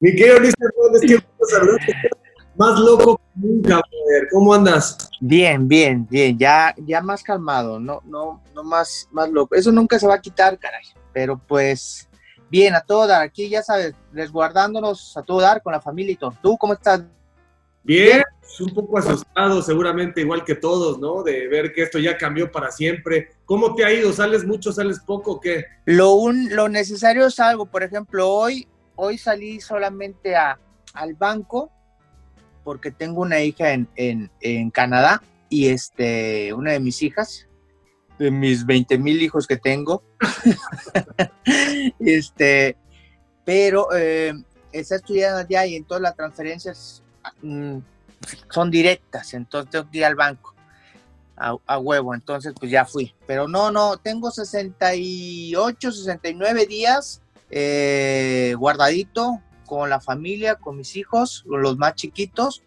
[0.00, 1.98] Mi querido Luis Hernández, qué.
[2.56, 4.28] Más loco que nunca, brother.
[4.32, 5.10] ¿Cómo andas?
[5.20, 6.38] Bien, bien, bien.
[6.38, 9.54] Ya, ya más calmado, no, no, no más, más loco.
[9.54, 10.82] Eso nunca se va a quitar, caray.
[11.12, 12.08] Pero pues,
[12.50, 13.22] bien, a todo dar.
[13.22, 16.34] Aquí ya sabes, resguardándonos a todo dar con la familia y todo.
[16.42, 17.02] ¿Tú cómo estás?
[17.84, 18.22] Bien,
[18.60, 21.22] un poco asustado, seguramente igual que todos, ¿no?
[21.22, 23.30] De ver que esto ya cambió para siempre.
[23.44, 24.12] ¿Cómo te ha ido?
[24.12, 25.64] ¿Sales mucho, sales poco o qué?
[25.86, 27.66] Lo, un, lo necesario es algo.
[27.66, 28.66] Por ejemplo, hoy,
[28.98, 30.58] hoy salí solamente a,
[30.92, 31.70] al banco
[32.64, 37.46] porque tengo una hija en, en, en Canadá y este, una de mis hijas,
[38.18, 40.02] de mis 20 mil hijos que tengo,
[42.00, 42.76] este,
[43.44, 44.34] pero eh,
[44.72, 47.02] está estudiando allá y entonces las transferencias
[47.40, 47.78] mm,
[48.50, 50.54] son directas, entonces tengo que ir al banco
[51.36, 59.40] a, huevo, entonces pues ya fui, pero no, no, tengo 68, 69 días eh, guardadito
[59.66, 62.62] con la familia, con mis hijos, los más chiquitos,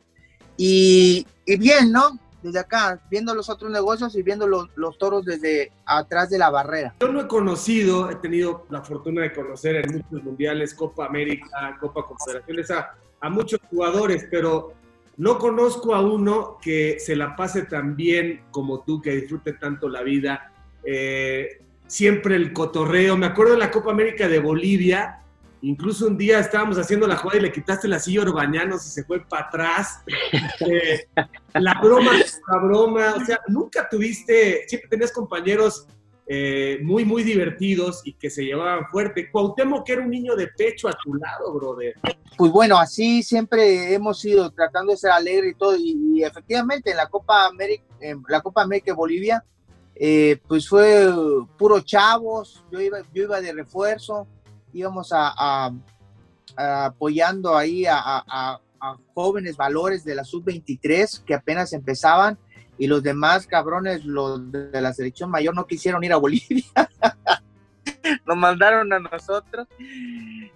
[0.57, 2.19] y, y, bien, ¿no?
[2.43, 6.95] Desde acá, viendo los otros negocios y viendo los, toros desde atrás de la barrera.
[6.99, 11.77] Yo no he conocido, he tenido la fortuna de conocer en muchos mundiales, Copa América,
[11.79, 14.73] Copa Confederaciones, a, a muchos jugadores, pero
[15.17, 19.87] no conozco a uno que se la pase tan bien como tú, que disfrute tanto
[19.87, 20.51] la vida.
[20.83, 23.17] Eh, siempre el cotorreo.
[23.17, 25.17] Me acuerdo de la Copa América de Bolivia,
[25.63, 28.89] Incluso un día estábamos haciendo la jugada y le quitaste la silla a Urbañanos y
[28.89, 29.99] se fue para atrás.
[30.67, 31.05] Eh,
[31.53, 35.85] la broma, la broma, o sea, nunca tuviste, siempre tenías compañeros
[36.25, 39.29] eh, muy, muy divertidos y que se llevaban fuerte.
[39.29, 41.93] Cuauhtémoc que era un niño de pecho a tu lado, brother.
[42.37, 46.89] Pues bueno, así siempre hemos ido tratando de ser alegre y todo, y, y efectivamente
[46.89, 49.43] en la Copa América, en la Copa América de Bolivia,
[50.03, 51.07] eh, pues fue
[51.59, 54.25] puro chavos, yo iba, yo iba de refuerzo,
[54.73, 55.71] íbamos a, a,
[56.57, 58.59] a apoyando ahí a,
[59.13, 62.39] jóvenes valores de la sub-23 que apenas empezaban
[62.79, 66.65] y los demás cabrones, los de la selección mayor, no quisieron ir a Bolivia.
[68.25, 69.67] Nos mandaron a nosotros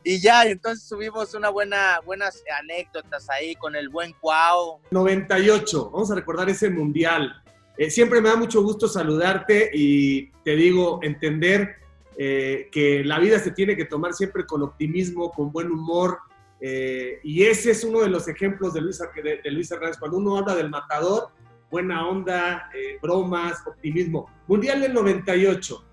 [0.04, 4.80] y ya, entonces tuvimos una buena, buenas anécdotas ahí con el buen Cuau.
[4.90, 7.45] 98, vamos a recordar ese mundial.
[7.78, 11.76] Eh, siempre me da mucho gusto saludarte y te digo, entender
[12.18, 16.20] eh, que la vida se tiene que tomar siempre con optimismo, con buen humor.
[16.62, 19.98] Eh, y ese es uno de los ejemplos de Luis, de, Hernández.
[20.00, 21.30] Cuando uno habla del matador,
[21.70, 24.30] buena onda, eh, bromas, optimismo.
[24.48, 25.84] Mundial del 98,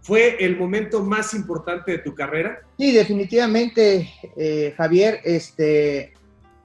[0.00, 2.60] ¿fue el momento más importante de tu carrera?
[2.78, 4.08] Sí, definitivamente,
[4.76, 5.20] Javier.
[5.24, 6.12] Este,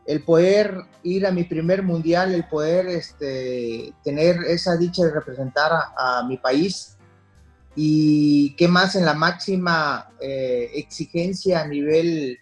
[0.08, 5.72] el poder ir a mi primer mundial, el poder este, tener esa dicha de representar
[5.98, 6.98] a, mi país
[7.76, 12.40] y qué más en la máxima eh, exigencia a nivel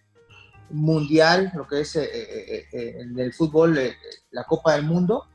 [0.70, 3.80] mundial, lo que es eh, eh, el fútbol,
[4.30, 5.26] la Copa del Mundo,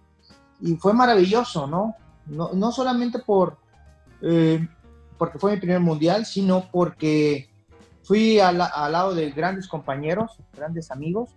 [0.61, 1.97] y fue maravilloso, ¿no?
[2.27, 3.59] No, no solamente por,
[5.19, 7.51] porque fue mi primer mundial, sino porque
[8.05, 11.31] fui al, al, lado de grandes compañeros, grandes amigos,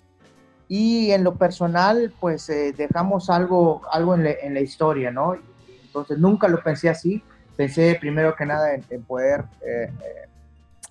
[0.75, 5.35] y en lo personal, pues dejamos algo, algo en, la, en la historia, ¿no?
[5.85, 7.21] Entonces nunca lo pensé así,
[7.55, 10.27] pensé primero que nada en, en poder eh, eh,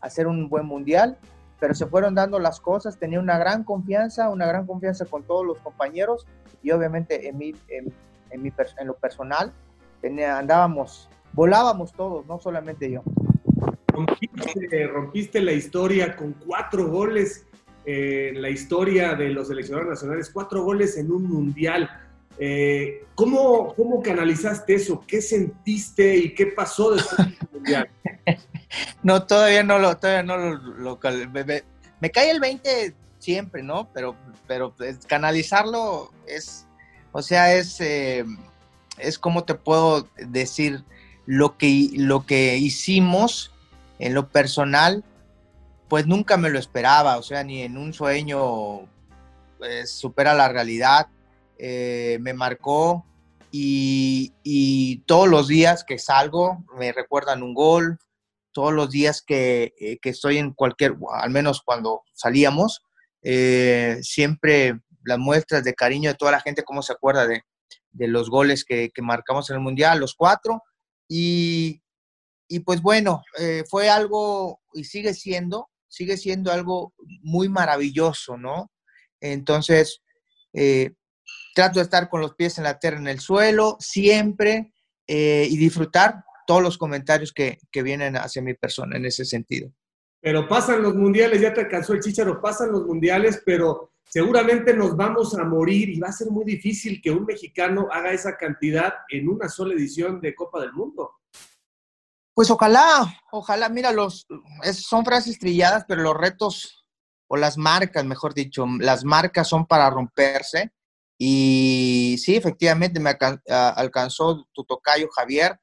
[0.00, 1.19] hacer un buen mundial,
[1.59, 5.44] pero se fueron dando las cosas, tenía una gran confianza, una gran confianza con todos
[5.44, 6.28] los compañeros
[6.62, 7.92] y obviamente en, mi, en,
[8.31, 9.53] en, mi, en lo personal
[10.00, 13.03] tenía, andábamos, volábamos todos, no solamente yo.
[13.88, 17.52] Rompiste, rompiste la historia con cuatro goles eh,
[17.84, 21.91] en la historia de los seleccionados nacionales, cuatro goles en un mundial.
[22.38, 25.04] Eh, ¿cómo, ¿Cómo canalizaste eso?
[25.06, 27.88] ¿Qué sentiste y qué pasó después del mundial?
[29.03, 30.60] No, todavía no lo, todavía no
[32.00, 33.88] me, cae el 20 siempre, ¿no?
[33.92, 34.16] Pero,
[34.47, 34.75] pero
[35.06, 36.66] canalizarlo es,
[37.12, 38.25] o sea, es, eh,
[38.98, 40.84] es como te puedo decir
[41.26, 43.53] lo que, lo que hicimos
[43.98, 45.04] en lo personal,
[45.92, 48.89] pues nunca me lo esperaba, o sea, ni en un sueño
[49.59, 51.09] pues, supera la realidad.
[51.59, 53.04] Eh, me marcó
[53.50, 57.98] y, todos los días que salgo me recuerdan un gol,
[58.53, 62.80] todos los días que, eh, que estoy en cualquier, al menos cuando salíamos,
[63.21, 67.42] eh, siempre las muestras de cariño de toda la gente, cómo se acuerda de,
[67.91, 70.62] de los goles que, marcamos en el Mundial, los cuatro,
[71.06, 71.83] y,
[72.48, 73.22] y pues bueno,
[73.68, 78.72] fue algo, y sigue siendo, sigue siendo algo muy maravilloso, ¿no?
[79.21, 80.03] Entonces,
[80.54, 80.94] eh,
[81.54, 84.72] trato de estar con los pies en la tierra, en el suelo, siempre,
[85.06, 89.71] eh, y disfrutar todos los comentarios que, que, vienen hacia mi persona en ese sentido.
[90.21, 94.97] Pero pasan los mundiales, ya te alcanzó el chicharo, pasan los mundiales, pero seguramente nos
[94.97, 98.95] vamos a morir y va a ser muy difícil que un mexicano haga esa cantidad
[99.10, 101.22] en una sola edición de Copa del Mundo.
[102.34, 104.27] Pues ojalá, ojalá, mira, los,
[104.73, 106.87] son frases trilladas, pero los retos,
[107.29, 110.73] o las marcas, mejor dicho, las marcas son para romperse.
[111.19, 113.17] Y sí, efectivamente me
[113.49, 115.61] alcanzó tu tocayo Javier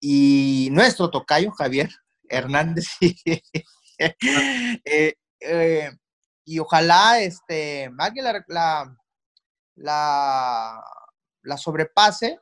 [0.00, 1.90] y nuestro tocayo Javier
[2.28, 2.86] Hernández.
[4.00, 5.90] Eh, eh,
[6.44, 8.96] y ojalá este, alguien la,
[9.74, 10.84] la,
[11.42, 12.38] la, sobrepase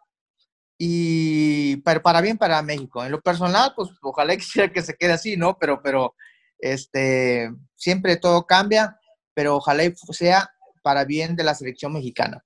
[0.78, 3.04] y para, para, bien para México.
[3.04, 5.58] En lo personal, pues ojalá quisiera que se quede así, ¿no?
[5.58, 6.14] Pero, pero
[6.58, 8.98] este, siempre todo cambia,
[9.34, 10.50] pero ojalá sea
[10.82, 12.42] para bien de la selección mexicana.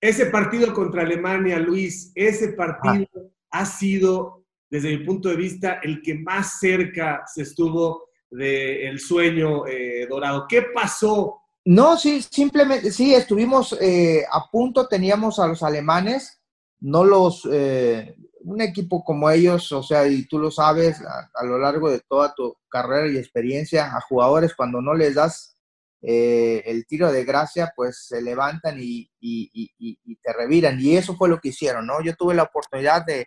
[0.00, 3.06] Ese partido contra Alemania, Luis, ese partido
[3.50, 9.66] ha sido, desde mi punto de vista, el que más cerca se estuvo del sueño
[9.66, 10.46] eh, dorado.
[10.48, 11.42] ¿Qué pasó?
[11.64, 16.39] No, sí, simplemente, sí, estuvimos eh, a punto, teníamos a los alemanes,
[16.80, 21.58] no los, eh, un equipo como ellos, o sea, y tú lo sabes a, lo
[21.58, 25.56] largo de toda tu carrera y experiencia, a jugadores cuando no les das
[26.02, 30.80] el tiro de gracia, pues se levantan y, y, te reviran.
[30.80, 32.02] Y eso fue lo que hicieron, ¿no?
[32.02, 33.26] Yo tuve la oportunidad de,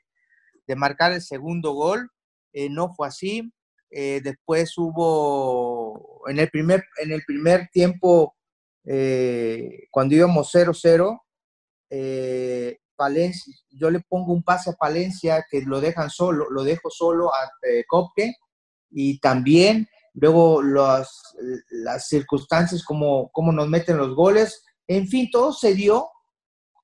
[0.65, 2.09] de marcar el segundo gol,
[2.71, 3.53] no fue así.
[3.95, 8.35] Eh, después hubo, en el primer, en el primer tiempo,
[8.85, 11.21] eh, cuando íbamos 0-0,
[11.91, 16.89] eh, Palencia, yo le pongo un pase a Palencia que lo dejan solo, lo dejo
[16.89, 17.49] solo a
[17.87, 18.33] Copque
[18.91, 21.35] y también luego las,
[21.69, 26.09] las circunstancias como, como nos meten los goles, en fin, todo se dio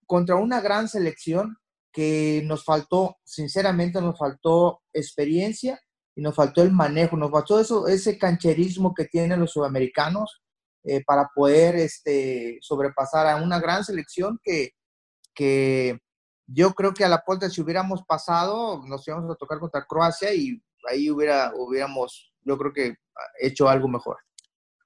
[0.06, 1.58] contra una gran selección
[1.92, 5.80] que nos faltó, sinceramente nos faltó experiencia
[6.16, 10.42] y nos faltó el manejo, nos faltó eso, ese cancherismo que tienen los sudamericanos
[10.84, 14.72] eh, para poder este, sobrepasar a una gran selección que,
[15.34, 16.00] que
[16.48, 20.34] yo creo que a la puerta si hubiéramos pasado, nos íbamos a tocar contra Croacia
[20.34, 22.96] y ahí hubiera, hubiéramos, yo creo que
[23.40, 24.18] hecho algo mejor.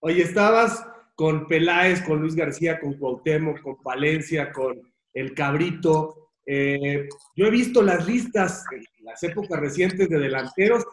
[0.01, 0.85] Oye, estabas
[1.15, 4.81] con Peláez, con Luis García, con Cuauhtémoc, con Valencia, con
[5.13, 6.31] El Cabrito.
[6.45, 10.83] Eh, yo he visto las listas en las épocas recientes de delanteros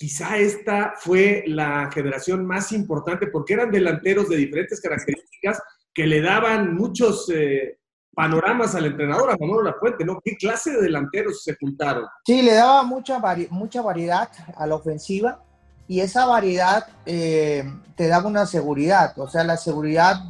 [0.00, 5.60] quizá esta fue la generación más importante porque eran delanteros de diferentes características
[5.92, 7.79] que le daban muchos eh,
[8.14, 10.20] panoramas al entrenador, a Manolo Lafuente, ¿no?
[10.22, 12.06] ¿Qué clase de delanteros se juntaron?
[12.24, 13.20] Sí, le daba mucha,
[13.50, 15.42] mucha variedad a la ofensiva
[15.86, 17.64] y esa variedad eh,
[17.96, 20.20] te daba una seguridad, o sea, la seguridad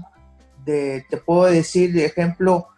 [0.65, 2.69] de, te puedo decir, de ejemplo,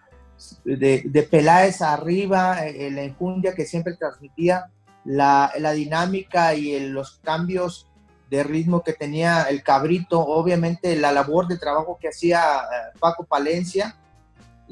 [0.65, 4.67] de, de Peláez arriba, eh, la enjundia que siempre transmitía,
[5.05, 7.89] la, dinámica y los cambios
[8.31, 13.25] de ritmo que tenía el cabrito, obviamente la labor de trabajo que hacía eh, Paco
[13.25, 13.97] Palencia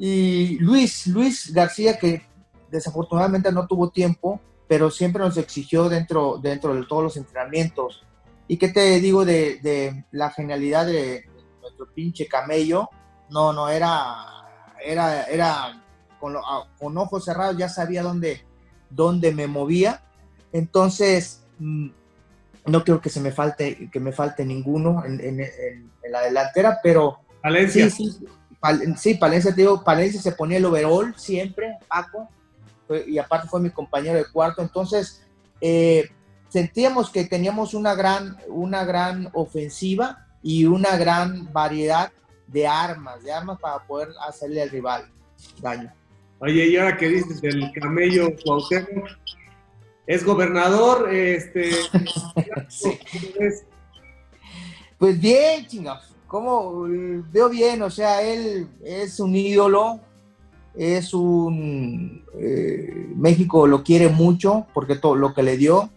[0.03, 2.23] y Luis, Luis García que
[2.71, 8.03] desafortunadamente no tuvo tiempo, pero siempre nos exigió dentro, dentro de todos los entrenamientos.
[8.47, 11.25] ¿Y qué te digo de, la genialidad de
[11.61, 12.89] nuestro pinche camello?
[13.29, 15.83] No, no, era, era, era
[16.19, 16.35] con,
[16.79, 18.43] con ojos cerrados, ya sabía dónde,
[18.89, 20.01] dónde me movía
[20.53, 21.89] entonces, mm,
[22.67, 25.37] no creo que se me falte, que me falte ninguno en,
[26.09, 27.19] la delantera, pero.
[27.69, 28.19] Sí, sí,
[28.61, 32.29] Palencia, te digo, Palencia se ponía el overall siempre, Paco,
[33.07, 35.25] y aparte fue mi compañero de cuarto, entonces
[35.59, 36.09] eh,
[36.47, 42.11] sentíamos que teníamos una gran, una gran ofensiva y una gran variedad
[42.47, 45.09] de armas, de armas para poder hacerle al rival
[45.59, 45.91] daño.
[46.39, 49.07] Oye, y ahora que dices del camello Cuauhtémoc,
[50.05, 51.71] es gobernador, este...
[54.97, 56.10] Pues bien, chingados.
[56.31, 56.83] Como
[57.29, 59.99] veo bien, o sea, él es un ídolo,
[60.73, 62.23] es un...
[62.39, 65.89] Eh, México lo quiere mucho porque todo lo que le dio,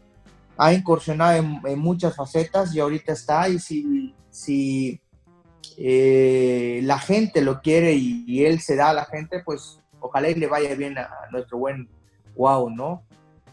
[0.56, 5.00] ha incursionado en, muchas facetas y ahorita está y si, si
[5.78, 10.34] eh, la gente lo quiere y, él se da a la gente, pues ojalá y
[10.34, 11.88] le vaya bien a, nuestro buen
[12.34, 13.04] wow, ¿no?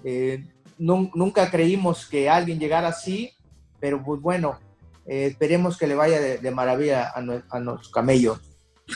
[0.04, 0.48] Eh,
[0.80, 3.34] nunca creímos que alguien llegara así,
[3.80, 4.58] pero pues bueno,
[5.05, 8.39] eh, esperemos que le vaya de, maravilla a, nuestro camello.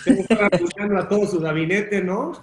[0.06, 0.50] Está
[1.00, 2.34] a todo su gabinete, ¿no?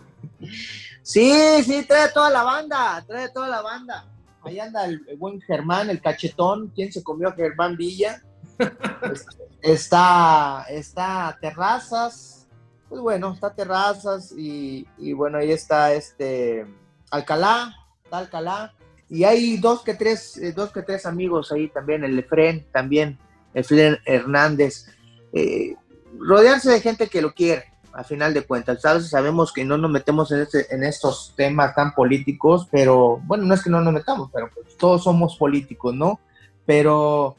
[1.03, 4.07] Sí, sí, trae toda la banda, trae toda la banda.
[4.43, 8.23] Ahí anda el, buen Germán, el cachetón, ¿quién se comió a Germán Villa?
[9.63, 12.49] está, está Terrazas,
[12.89, 16.67] pues bueno, está Terrazas y, y bueno, ahí está este
[17.11, 17.75] Alcalá,
[18.11, 18.75] Alcalá.
[19.09, 23.19] y hay dos que tres, eh, dos que tres amigos ahí también, el Efren también,
[23.55, 24.87] Efren Hernández.
[25.33, 25.75] Eh,
[26.19, 28.81] rodearse de gente que lo quiere, a final de cuentas.
[29.09, 33.55] Sabemos que no nos metemos en, este, en estos temas tan políticos, pero bueno, no
[33.55, 36.21] es que no nos metamos, pero pues, todos somos políticos, ¿no?
[36.65, 37.37] Pero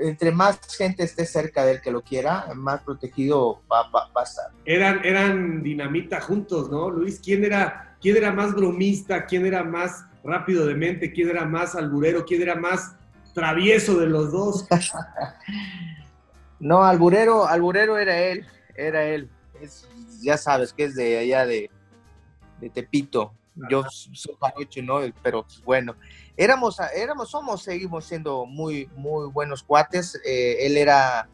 [0.00, 4.50] entre más gente esté cerca del que lo quiera, más protegido va, a estar.
[4.64, 6.90] Eran, eran dinamita juntos, ¿no?
[6.90, 9.24] Luis, ¿quién era, quién era más bromista?
[9.24, 11.12] ¿Quién era más rápido de mente?
[11.12, 12.24] ¿Quién era más alburero?
[12.24, 12.97] ¿Quién era más
[13.32, 14.66] travieso de los dos?
[16.60, 19.28] no, alburero, alburero era él, era él.
[20.22, 21.70] ya sabes que es de allá de,
[22.60, 23.32] de Tepito.
[23.68, 25.00] Yo soy parucho, ¿no?
[25.22, 25.96] Pero pues, bueno,
[26.36, 30.20] éramos, éramos, somos, seguimos siendo muy, muy buenos cuates.
[30.24, 31.28] Eh, él era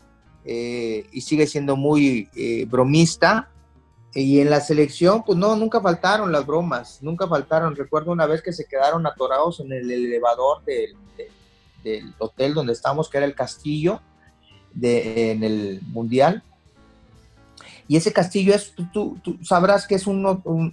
[0.45, 3.51] eh, y sigue siendo muy eh, bromista.
[4.15, 7.75] Y en la selección, pues no, nunca faltaron las bromas, nunca faltaron.
[7.75, 10.97] Recuerdo una vez que se quedaron atorados en el elevador del,
[12.19, 14.01] hotel donde estábamos, que era el castillo
[14.73, 16.43] de, en el Mundial.
[17.87, 20.25] Y ese castillo es, tú, sabrás que es un,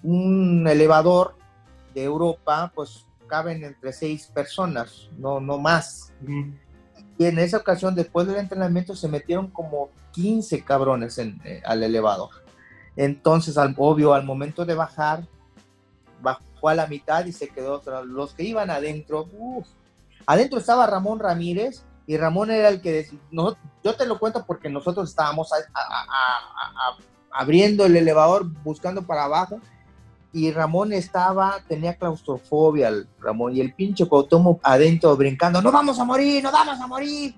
[0.04, 1.36] un elevador
[1.94, 6.12] de Europa, pues caben entre seis personas, no, no más.
[7.18, 11.82] Y en esa ocasión, después del entrenamiento, se metieron como 15 cabrones en, eh, al
[11.82, 12.30] elevador.
[12.98, 15.26] Entonces, al, obvio, al momento de bajar,
[16.22, 17.82] bajó a la mitad y se quedó.
[18.04, 19.30] Los que iban adentro,
[20.32, 24.46] adentro estaba Ramón Ramírez y Ramón era el que decía, no, yo te lo cuento
[24.46, 25.50] porque nosotros estábamos
[27.32, 29.60] abriendo el elevador, buscando para abajo
[30.34, 36.00] y Ramón estaba, tenía claustrofobia, el Ramón, y el pinche Cuauhtémoc adentro brincando, no vamos
[36.00, 37.36] a morir, no vamos a morir,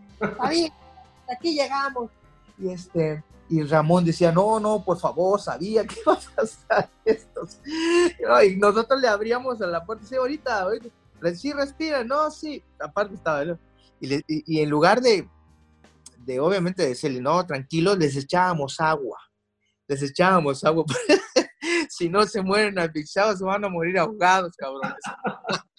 [1.27, 2.11] aquí llegamos.
[2.59, 7.47] Y este, y Ramón decía, no, no, por favor, sabía que iba a pasar esto.
[8.47, 10.89] y nosotros le abríamos a la puerta, sí, ahorita, ahorita,
[11.35, 13.43] sí, respira, no, sí, aparte estaba,
[13.99, 15.27] y, y, en lugar de,
[16.17, 19.17] de, obviamente, decirle, no, tranquilo, les echábamos agua,
[19.87, 20.85] les echábamos agua
[21.89, 24.97] si no se mueren asfixiados, se van a morir ahogados, cabrones.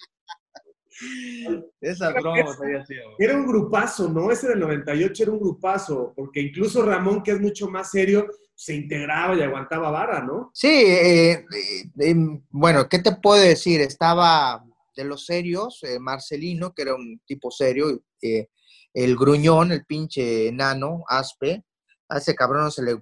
[1.81, 3.03] Esas bromas había sido.
[3.19, 4.31] Era un grupazo, ¿no?
[4.31, 8.75] Ese del 98 era un grupazo, porque incluso Ramón, que es mucho más serio, se
[8.75, 10.51] integraba y aguantaba vara, ¿no?
[10.53, 11.43] Sí, eh, eh,
[11.99, 13.81] em, bueno, ¿qué te puedo decir?
[13.81, 20.47] Estaba de los serios, eh, Marcelino, que era un tipo serio, el gruñón, el pinche
[20.47, 21.63] enano, aspe,
[22.09, 23.01] a ese cabrón no se le,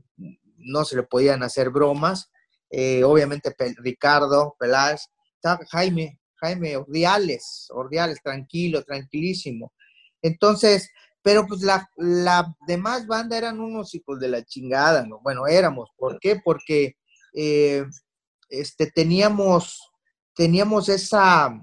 [0.57, 2.31] no se le podían hacer bromas,
[2.69, 5.07] eh, obviamente Ricardo Peláez,
[5.69, 9.73] Jaime, Jaime Ordiales, Ordiales, tranquilo, tranquilísimo.
[10.21, 10.89] Entonces,
[11.21, 15.19] pero pues la, la, demás banda eran unos hijos de la chingada, ¿no?
[15.21, 15.91] Bueno, éramos.
[15.95, 16.41] ¿Por qué?
[16.43, 16.97] Porque
[17.33, 17.85] eh,
[18.49, 19.79] este, teníamos,
[20.35, 21.53] teníamos esa,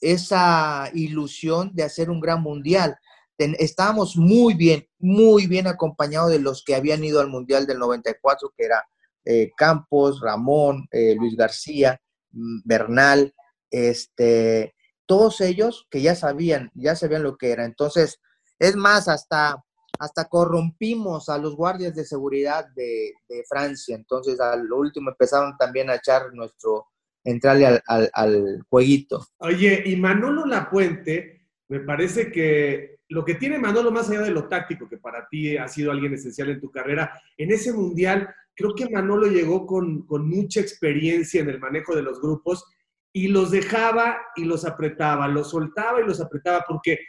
[0.00, 2.96] esa ilusión de hacer un gran mundial.
[3.38, 8.52] estábamos muy bien, muy bien acompañados de los que habían ido al mundial del 94,
[8.56, 8.84] que era
[9.24, 12.00] eh, Campos, Ramón, eh, Luis García,
[12.32, 13.34] mm, Bernal,
[13.70, 14.74] este,
[15.06, 17.64] todos ellos que ya sabían, ya sabían lo que era.
[17.64, 18.20] Entonces,
[18.58, 19.62] es más, hasta,
[19.98, 23.12] hasta corrompimos a los guardias de seguridad de,
[23.48, 23.96] Francia.
[23.96, 26.86] Entonces, al último empezaron también a echar nuestro,
[27.24, 29.26] entrarle al, al, jueguito.
[29.38, 34.48] Oye, y Manolo Lapuente, me parece que lo que tiene Manolo, más allá de lo
[34.48, 38.74] táctico, que para ti ha sido alguien esencial en tu carrera, en ese mundial creo
[38.74, 42.64] que Manolo llegó con, mucha experiencia en el manejo de los grupos
[43.12, 47.00] y los dejaba y los apretaba, los soltaba y los apretaba porque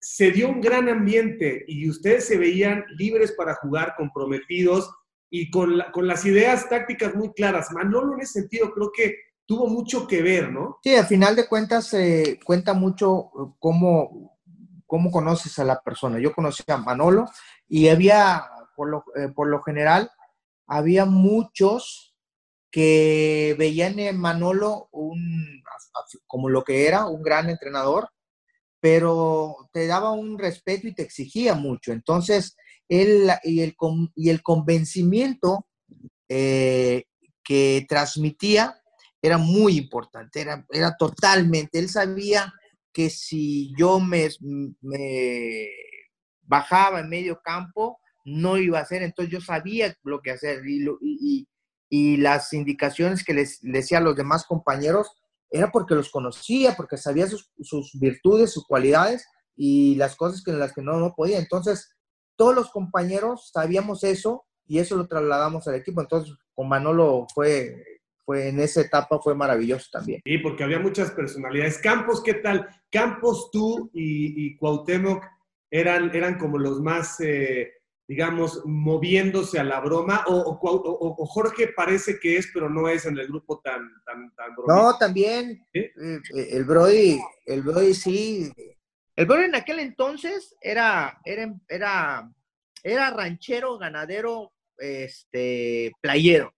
[0.00, 4.92] se dio un gran ambiente y ustedes se veían libres para jugar, comprometidos
[5.30, 7.72] y con, con las ideas tácticas muy claras.
[7.72, 10.78] Manolo en ese sentido creo que tuvo mucho que ver, ¿no?
[10.82, 14.38] Sí, al final de cuentas eh, cuenta mucho cómo,
[14.86, 16.18] cómo conoces a la persona.
[16.18, 17.26] Yo conocí a Manolo
[17.68, 18.44] y había,
[18.76, 20.10] por lo, eh, por lo general,
[20.66, 22.14] había muchos
[22.70, 25.62] que veían en Manolo un,
[26.26, 28.08] como lo que era, un gran entrenador,
[28.80, 31.92] pero te daba un respeto y te exigía mucho.
[31.92, 32.56] Entonces,
[32.88, 33.76] él y el,
[34.14, 35.66] y el convencimiento
[36.28, 37.04] eh,
[37.44, 38.82] que transmitía
[39.24, 42.52] era muy importante, era, era totalmente, él sabía
[42.92, 44.28] que si yo me,
[44.82, 45.68] me
[46.42, 51.46] bajaba en medio campo, no iba a hacer, entonces yo sabía lo que hacer y,
[51.88, 55.10] y, las indicaciones que les, decía a los demás compañeros
[55.50, 57.48] era porque los conocía, porque sabía sus,
[57.94, 59.26] virtudes, sus cualidades
[59.56, 61.38] y las cosas que, en las que no, no podía.
[61.38, 61.96] Entonces,
[62.36, 66.02] todos los compañeros sabíamos eso y eso lo trasladamos al equipo.
[66.02, 67.93] Entonces, con Manolo fue,
[68.24, 70.22] fue en esa etapa fue maravilloso también.
[70.24, 71.78] Sí, porque había muchas personalidades.
[71.78, 72.68] Campos, ¿qué tal?
[72.90, 75.24] Campos, tú y, y Cuauhtémoc
[75.70, 77.72] eran, eran como los más, eh,
[78.06, 83.06] digamos, moviéndose a la broma, o, o, o, Jorge parece que es, pero no es
[83.06, 85.66] en el grupo tan, tan, tan No, también.
[85.72, 86.20] Eh, eh,
[86.52, 88.52] el Brody, el Brody sí.
[89.16, 92.30] El Brody en aquel entonces era, era, era,
[92.82, 96.54] era ranchero, ganadero, este, playero.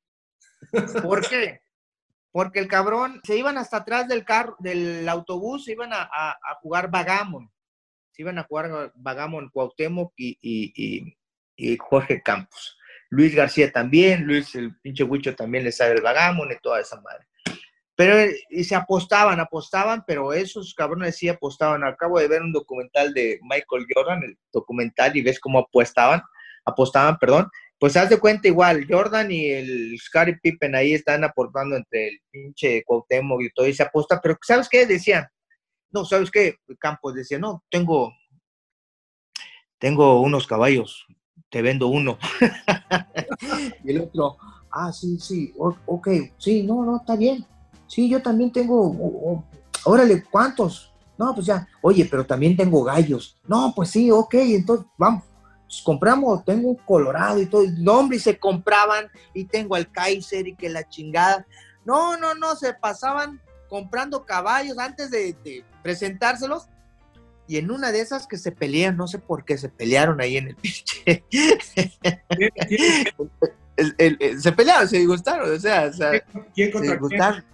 [1.03, 1.61] ¿Por qué?
[2.33, 6.55] Porque el cabrón se iban hasta atrás del carro, del autobús, se iban a, a,
[6.61, 7.51] jugar Vagamon.
[8.13, 11.17] Se iban a jugar Vagamon Cuauhtémoc y, y,
[11.57, 12.77] y, Jorge Campos.
[13.09, 17.01] Luis García también, Luis el pinche Huicho también le sabe el Vagamon y toda esa
[17.01, 17.27] madre.
[17.97, 21.83] Pero y se apostaban, apostaban, pero esos cabrones sí apostaban.
[21.85, 26.21] Acabo de ver un documental de Michael Jordan, el documental, y ves cómo apostaban,
[26.67, 31.77] apostaban, perdón, pues haz de cuenta igual, Jordan y el Scottie Pippen ahí están aportando
[31.77, 34.87] entre el pinche Cuauhtémoc y todo, y se aposta, pero ¿sabes qué?
[34.87, 35.27] Decían,
[35.91, 36.57] no, ¿sabes qué?
[36.79, 38.13] Campos decía, no, tengo,
[39.79, 41.07] tengo unos caballos,
[41.51, 42.19] te vendo uno.
[43.85, 44.39] y el otro,
[44.71, 47.45] ah, sí, sí, ok, sí, no, no, está bien.
[47.87, 49.45] Sí, yo también tengo,
[49.85, 50.93] órale, ¿cuántos?
[51.19, 53.39] No, pues ya, oye, pero también tengo gallos.
[53.47, 55.25] No, pues sí, ok, entonces vamos,
[55.67, 60.47] pues, compramos, tengo un Colorado y todo, no, y se compraban, y tengo al Kaiser
[60.47, 61.47] y que la chingada.
[61.85, 66.69] No, no, no, se pasaban comprando caballos antes de, presentárselos.
[67.49, 70.37] Y en una de esas que se pelean, no sé por qué se pelearon ahí
[70.37, 71.25] en el pinche.
[74.39, 76.21] se pelearon, se gustaron, o sea, o sea
[76.55, 77.45] ¿Quién se gustaron.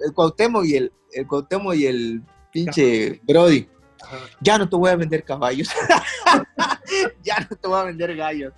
[0.00, 2.22] El Cuauhtémoc y el, el Cuauhtémoc y el
[2.52, 3.68] pinche Brody.
[4.40, 5.68] Ya no te voy a vender caballos.
[7.22, 8.52] ya no te voy a vender gallos.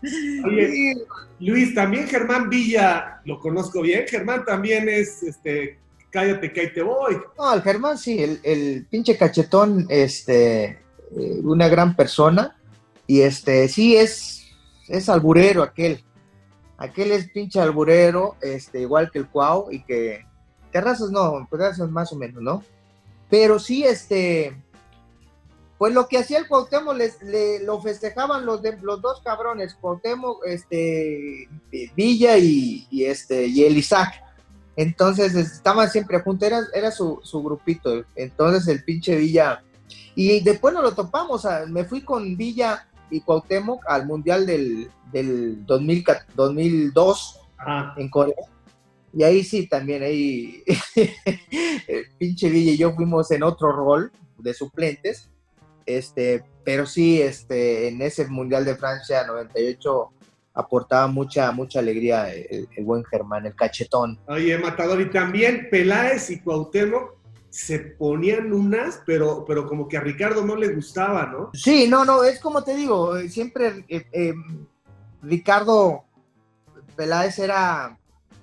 [0.44, 0.96] Oye,
[1.38, 4.06] Luis, también Germán Villa, lo conozco bien.
[4.08, 5.78] Germán también es, este,
[6.10, 7.18] cállate que ahí te voy.
[7.38, 12.56] No, el Germán sí, el, el pinche cachetón, este, eh, una gran persona.
[13.06, 14.46] Y este, sí, es,
[14.88, 16.04] es alburero aquel.
[16.78, 20.24] Aquel es pinche alburero, este, igual que el Cuau, y que
[20.72, 22.62] terrazas no, terrazas más o menos, ¿no?
[23.28, 24.56] Pero sí, este,
[25.80, 29.72] pues lo que hacía el Cuauhtémoc, les, le, lo festejaban los, de, los dos cabrones,
[29.80, 31.48] Cuauhtémoc, este,
[31.96, 34.22] Villa y, este, y el Isaac.
[34.76, 38.04] Entonces estaban siempre juntos, era, era su, su, grupito.
[38.14, 39.64] Entonces el pinche Villa.
[40.14, 45.64] Y después nos lo topamos, me fui con Villa y Cuauhtémoc al Mundial del, del
[45.64, 47.40] 2002
[47.96, 48.36] en Corea.
[49.14, 50.62] Y ahí sí, también ahí
[51.88, 55.29] el pinche Villa y yo fuimos en otro rol de suplentes
[55.96, 60.10] este, pero sí, este, en ese Mundial de Francia 98
[60.54, 64.18] aportaba mucha, mucha alegría el, buen Germán, el cachetón.
[64.26, 67.14] Oye, Matador, y también Peláez y Cuauhtémoc
[67.48, 71.50] se ponían unas, pero, pero como que a Ricardo no le gustaba, ¿no?
[71.52, 74.34] Sí, no, no, es como te digo, siempre eh, eh,
[75.22, 76.04] Ricardo
[76.96, 77.98] Peláez era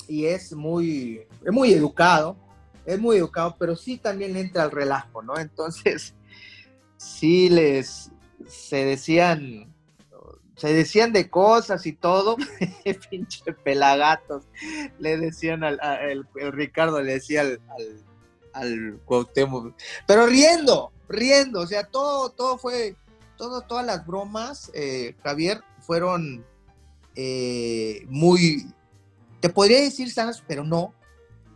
[0.08, 2.36] y es muy, es muy educado,
[2.86, 5.38] es muy educado, pero sí también entra al relajo, ¿no?
[5.38, 6.16] Entonces,
[6.98, 8.12] sí les,
[8.48, 9.74] se decían,
[10.56, 12.36] se decían de cosas y todo,
[13.10, 14.44] pinche pelagatos,
[15.00, 17.62] le decían al, el, Ricardo, le decía al,
[18.54, 22.96] al, Cuauhtémoc, pero riendo, riendo, o sea, todo, todo fue,
[23.38, 26.44] todo, todas las bromas, eh, Javier, fueron
[27.16, 28.68] eh, muy,
[29.40, 30.94] te podría decir sanas, pero no,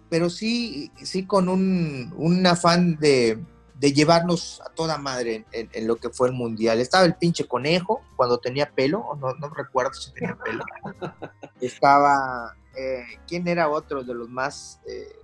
[0.09, 3.39] pero sí, sí con un, un afán de,
[3.81, 6.79] de llevarnos a toda madre en, lo que fue el mundial.
[6.79, 10.63] Estaba el pinche conejo cuando tenía pelo, no, no recuerdo si tenía pelo.
[11.61, 14.79] Estaba, eh, ¿quién era otro de los más...
[14.85, 15.15] Eh,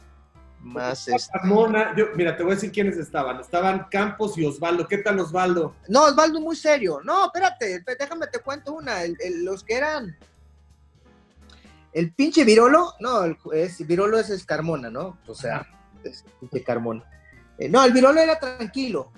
[0.59, 1.37] más este...
[1.95, 3.39] yo, mira, te voy a decir quiénes estaban.
[3.39, 4.87] Estaban Campos y Osvaldo.
[4.87, 5.75] ¿Qué tal Osvaldo?
[5.87, 6.99] No, Osvaldo muy serio.
[7.03, 9.01] No, espérate, déjame te cuento una.
[9.43, 10.17] los que eran
[11.93, 15.19] el pinche Virolo, no, el, es, Virolo es Carmona, ¿no?
[15.27, 15.67] O sea,
[16.03, 17.05] es el pinche Carmona.
[17.57, 19.11] Eh, no, el Virolo era tranquilo,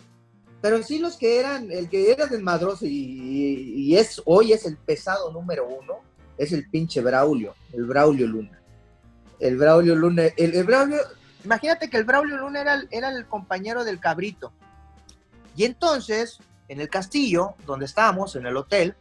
[0.61, 4.77] pero sí los que eran, el que era desmadroso y, y, es, hoy es el
[4.77, 5.99] pesado número uno,
[6.37, 8.61] es el pinche Braulio, el Braulio Luna.
[9.39, 10.97] El Braulio Luna, el, Braulio,
[11.45, 14.51] imagínate que el Braulio Luna era, era el compañero del cabrito.
[15.55, 18.95] Y entonces, en el castillo, donde estábamos, en el hotel,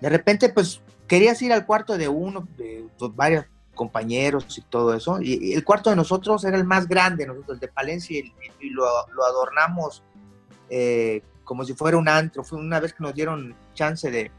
[0.00, 3.46] de repente, pues, querías ir al cuarto de uno, de varios
[3.76, 5.20] compañeros y todo eso.
[5.20, 8.84] Y, el cuarto de nosotros era el más grande, nosotros, el de Palencia, y, lo,
[9.24, 10.02] adornamos
[10.68, 12.42] eh, como si fuera un antro.
[12.42, 14.32] Fue una vez que nos dieron chance de,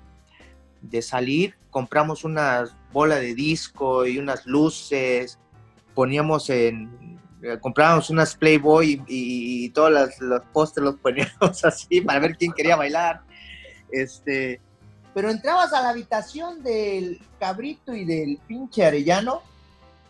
[0.81, 5.39] de salir, compramos una bola de disco y unas luces
[5.93, 12.19] poníamos en, eh, comprábamos unas Playboy y, y todos los, los los poníamos así para
[12.19, 13.21] ver quién quería bailar.
[13.91, 14.59] Este,
[15.17, 19.41] pero entrabas a la habitación del cabrito y del pinche Arellano,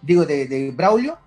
[0.02, 1.18] digo, de, de Braulio,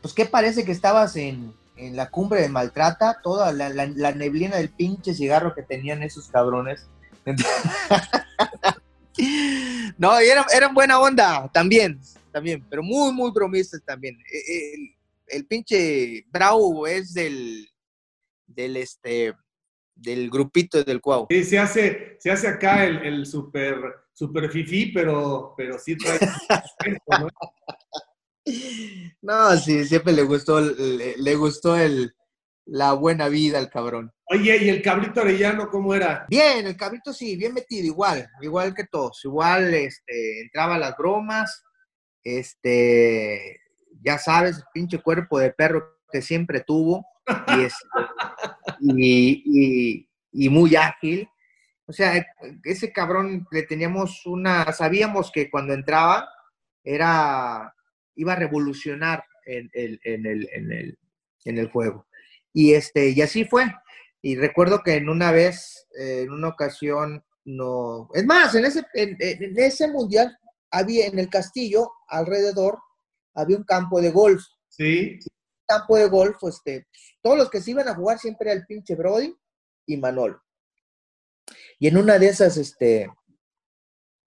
[0.00, 4.56] pues qué parece que estabas en, en la cumbre de Maltrata, toda la, la, neblina
[4.56, 6.86] del pinche cigarro que tenían esos cabrones.
[9.98, 12.00] no, eran, eran buena onda también,
[12.32, 14.16] también, pero muy, muy bromistas también.
[14.32, 17.68] E, el, el, pinche Brau es del,
[18.46, 19.34] del este,
[19.98, 21.26] del grupito del Cuau.
[21.28, 23.76] Sí, se hace, se hace acá el, el super,
[24.12, 26.18] super fifí, pero, pero sí trae...
[27.20, 27.28] ¿no?
[29.20, 32.14] No, sí, siempre le gustó, le, le, gustó el,
[32.64, 34.12] la buena vida al cabrón.
[34.26, 36.26] Oye, ¿y el cabrito arellano cómo era?
[36.28, 39.22] Bien, el cabrito sí, bien metido, igual, igual que todos.
[39.24, 41.62] Igual, este, entraba a las bromas,
[42.22, 43.60] este,
[44.02, 47.04] ya sabes, el pinche cuerpo de perro que siempre tuvo,
[47.48, 47.86] y, este,
[48.80, 51.28] y, y, muy ágil.
[51.86, 52.26] O sea,
[52.64, 56.28] ese cabrón le teníamos una, sabíamos que cuando entraba
[56.84, 57.74] era
[58.14, 60.98] iba a revolucionar en, en, el, el,
[61.44, 62.06] en el juego.
[62.52, 63.64] Y, este, y así fue.
[64.20, 68.08] Y recuerdo que en una vez, eh, en una ocasión, no.
[68.14, 69.16] Es más, en ese, en,
[69.56, 70.36] ese mundial
[70.70, 72.78] había en el castillo, alrededor,
[73.34, 74.42] había un campo de golf.
[74.68, 75.18] Sí.
[75.68, 76.86] Campo de golf, este,
[77.20, 79.34] todos los que se iban a jugar siempre era el pinche Brody
[79.86, 80.42] y Manolo.
[81.78, 83.08] Y en una de esas, este,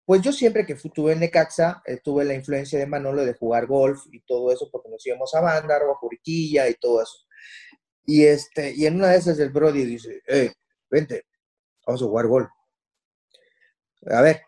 [0.05, 3.67] pues yo siempre que estuve en Necaxa, eh, tuve la influencia de Manolo de jugar
[3.67, 7.25] golf y todo eso, porque nos íbamos a Bándaro, a Juriquilla y todo eso.
[8.05, 10.51] Y, este, y en una de esas el Brody dice, eh,
[10.89, 11.25] vente,
[11.85, 12.49] vamos a jugar golf.
[14.07, 14.41] A ver,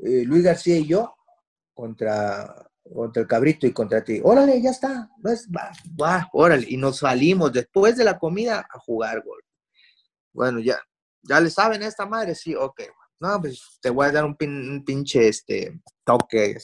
[0.00, 1.14] eh, Luis García y yo
[1.72, 4.20] contra, contra el cabrito y contra ti.
[4.22, 5.10] Órale, ya está.
[5.24, 6.66] Va, va, órale.
[6.68, 9.44] Y nos salimos después de la comida a jugar golf.
[10.32, 10.78] Bueno, ya,
[11.22, 12.80] ya le saben a esta madre, sí, ok,
[13.20, 16.56] no, pues te voy a dar un, pin, pinche este, toque.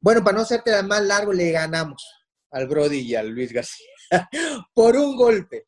[0.00, 2.06] Bueno, para no hacerte más largo, le ganamos
[2.50, 3.88] al Brody y al Luis García.
[4.74, 5.66] por un golpe.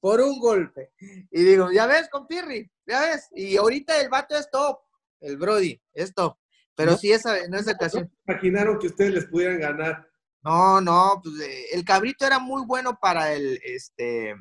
[0.00, 0.92] Por un golpe.
[1.30, 3.28] Y digo, ya ves, compirri, ya ves.
[3.32, 4.80] Y ahorita el vato es top.
[5.20, 6.36] El Brody es top.
[6.74, 8.10] Pero no, sí, esa, en esa ocasión.
[8.26, 10.08] No imaginaron que ustedes les pudieran ganar.
[10.42, 14.34] No, no, pues eh, el cabrito era muy bueno para el, este,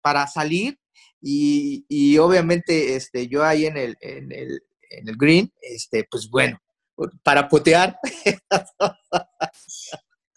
[0.00, 0.78] para salir
[1.20, 6.28] y, y, obviamente este, yo ahí en el, en, el, en el green, este, pues
[6.30, 6.60] bueno,
[7.22, 7.98] para potear.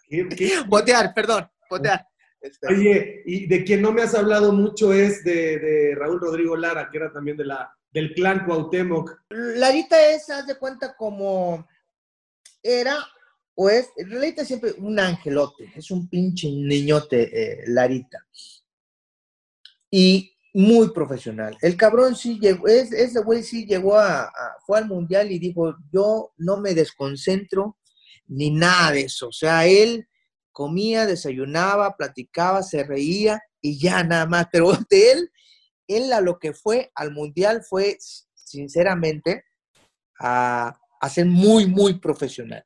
[0.08, 0.52] ¿Qué, qué?
[0.70, 2.06] Potear, perdón, potear.
[2.40, 2.68] Este.
[2.68, 6.90] Oye, y de quien no me has hablado mucho es de, de, Raúl Rodrigo Lara,
[6.92, 9.24] que era también de la, del clan Cuauhtémoc.
[9.30, 11.66] Larita es, haz de cuenta, como
[12.62, 12.98] era
[13.56, 18.28] o es, Larita siempre un angelote, es un pinche niñote, eh, Larita.
[19.90, 21.58] Y muy profesional.
[21.62, 25.40] El cabrón sí llegó, es, ese güey sí llegó a, a, fue al mundial y
[25.40, 27.78] dijo, yo no me desconcentro
[28.28, 29.30] ni nada de eso.
[29.30, 30.06] O sea, él
[30.52, 34.48] comía, desayunaba, platicaba, se reía y ya nada más.
[34.52, 35.32] Pero de él,
[35.88, 37.98] él a lo que fue al mundial fue,
[38.34, 39.44] sinceramente,
[40.20, 42.66] a, a ser muy, muy profesional.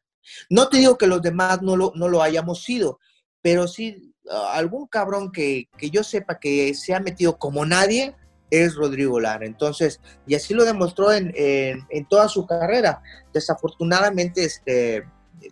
[0.49, 2.99] No te digo que los demás no lo, no lo hayamos sido,
[3.41, 4.13] pero sí
[4.51, 8.15] algún cabrón que, que, yo sepa que se ha metido como nadie
[8.51, 9.45] es Rodrigo Lara.
[9.45, 13.01] Entonces, y así lo demostró en, en, en toda su carrera.
[13.33, 15.03] Desafortunadamente, este,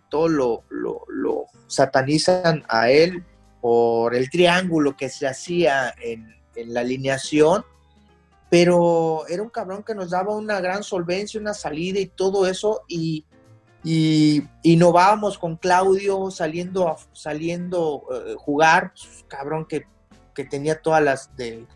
[0.08, 3.24] todo lo, lo, lo, satanizan a él
[3.60, 7.64] por el triángulo que se hacía en, en la alineación,
[8.50, 12.82] pero era un cabrón que nos daba una gran solvencia, una salida y todo eso,
[12.88, 13.24] y,
[13.84, 18.92] y innovábamos con Claudio saliendo a saliendo uh, jugar
[19.28, 19.86] cabrón que,
[20.34, 21.66] que, tenía todas las de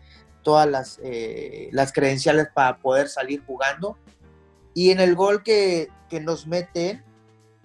[0.41, 3.97] todas las, eh, las credenciales para poder salir jugando.
[4.73, 7.01] Y en el gol que, que nos mete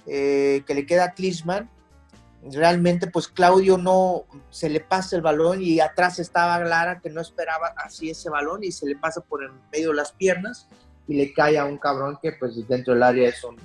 [0.06, 1.68] eh, que le queda a Klinsmann
[2.52, 7.20] realmente pues Claudio no se le pasa el balón y atrás estaba Lara que no
[7.20, 10.68] esperaba así ese balón y se le pasa por en medio de las piernas
[11.06, 13.56] y le cae a un cabrón que pues dentro del área es un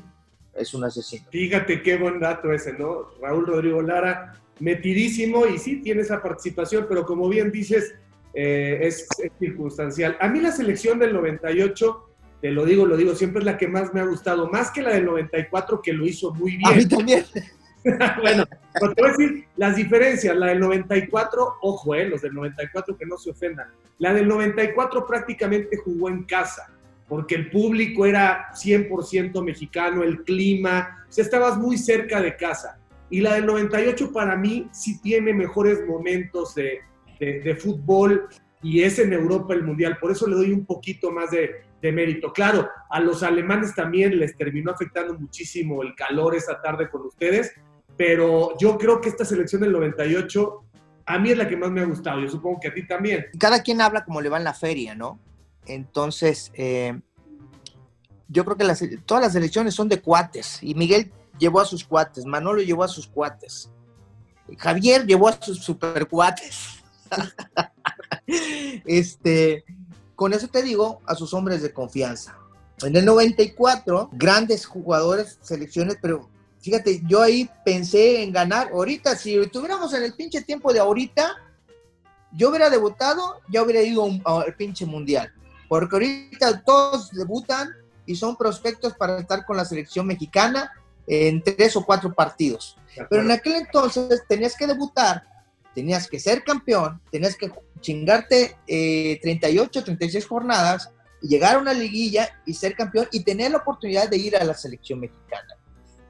[0.55, 1.25] es un asesino.
[1.31, 3.09] Fíjate qué buen dato ese, ¿no?
[3.19, 7.95] Raúl Rodrigo Lara, metidísimo y sí tiene esa participación, pero como bien dices,
[8.36, 10.15] eh, es, es, circunstancial.
[10.19, 12.09] A mí la selección del 98,
[12.39, 14.83] te lo digo, lo digo, siempre es la que más me ha gustado, más que
[14.83, 16.71] la del 94, que lo hizo muy bien.
[16.71, 17.25] A mí también.
[18.22, 18.46] bueno,
[18.80, 20.36] pues te voy a decir las diferencias.
[20.36, 23.67] La del 94, ojo, eh, los del 94 que no se ofendan.
[24.00, 26.74] La del 94 prácticamente jugó en casa
[27.08, 32.80] porque el público era 100% mexicano, el clima, o sea, estabas muy cerca de casa.
[33.10, 36.80] Y la del 98 para mí sí tiene mejores momentos de,
[37.19, 38.28] de, fútbol
[38.63, 39.98] y es en Europa el Mundial.
[40.00, 42.34] Por eso le doy un poquito más de, de mérito.
[42.34, 47.54] Claro, a los alemanes también les terminó afectando muchísimo el calor esa tarde con ustedes,
[47.97, 50.63] pero yo creo que esta selección del 98
[51.06, 53.25] a mí es la que más me ha gustado, yo supongo que a ti también.
[53.38, 55.19] Cada quien habla como le va en la feria, ¿no?
[55.65, 56.99] Entonces, eh,
[58.27, 62.25] yo creo que todas las elecciones son de cuates y Miguel llevó a sus cuates,
[62.25, 63.69] Manolo llevó a sus cuates,
[64.58, 66.84] Javier llevó a sus super cuates.
[68.86, 69.63] este,
[70.15, 72.38] con eso te digo, a sus hombres de confianza.
[72.82, 76.29] En el 94, grandes jugadores, selecciones, pero
[76.63, 78.69] fíjate, yo ahí pensé en ganar.
[78.71, 81.36] Ahorita, si estuviéramos en el pinche tiempo de ahorita,
[82.32, 85.32] yo hubiera debutado, ya hubiera ido al pinche mundial.
[85.67, 87.69] Porque ahorita todos debutan
[88.06, 90.71] y son prospectos para estar con la selección mexicana
[91.06, 92.78] en tres o cuatro partidos.
[93.10, 95.23] Pero en aquel entonces tenías que debutar,
[95.76, 100.89] tenías que ser campeón, tenías que chingarte 38, 36 jornadas,
[101.21, 104.43] y llegar a una liguilla y ser campeón y tener la oportunidad de ir a
[104.43, 105.56] la selección mexicana.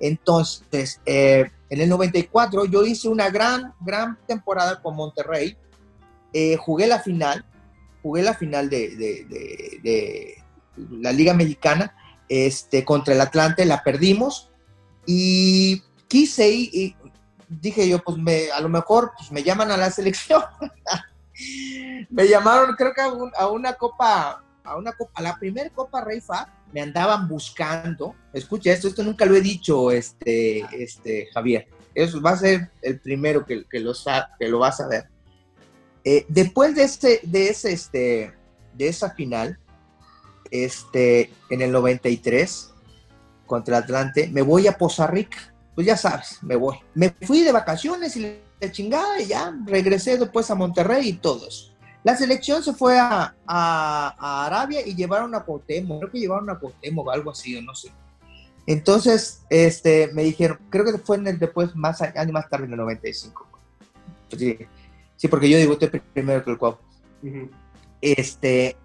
[0.03, 5.57] Entonces, eh, en el 94 yo hice una gran, gran temporada con Monterrey,
[6.33, 7.45] eh, jugué la final,
[8.01, 10.43] jugué la final de,
[10.75, 11.95] la Liga Mexicana,
[12.27, 14.51] este, contra el Atlante, la perdimos
[15.05, 16.97] y quise y
[17.47, 20.43] dije yo, pues me, a lo mejor pues me llaman a la selección.
[22.09, 26.49] me llamaron, creo que a, una copa, a una copa, a la primera Copa Reifa,
[26.73, 28.15] me andaban buscando.
[28.33, 31.67] Escucha esto, esto nunca lo he dicho, este, este, Javier.
[31.93, 33.93] Eso va a ser el primero que, que, lo,
[34.39, 35.07] que lo vas a ver.
[36.03, 38.33] Eh, después de, este, de, ese, este,
[38.73, 39.59] de esa final,
[40.49, 42.73] este, en el 93
[43.45, 45.53] contra Atlante, me voy a Poza Rica.
[45.75, 46.77] Pues ya sabes, me voy.
[46.93, 51.72] Me fui de vacaciones y de chingada y ya regresé después a Monterrey y todos.
[52.03, 56.59] La selección se fue a, a, Arabia y llevaron a Cuauhtémoc, creo que llevaron a
[56.59, 57.91] Cuauhtémoc o algo así, no sé.
[58.65, 62.71] Entonces, este, me dijeron, creo que fue en el después, más años más tarde, en
[62.71, 63.47] el 95.
[64.29, 64.57] Pues sí,
[65.15, 66.77] sí, porque yo debuté primero que el Cuau.
[68.01, 68.75] Este,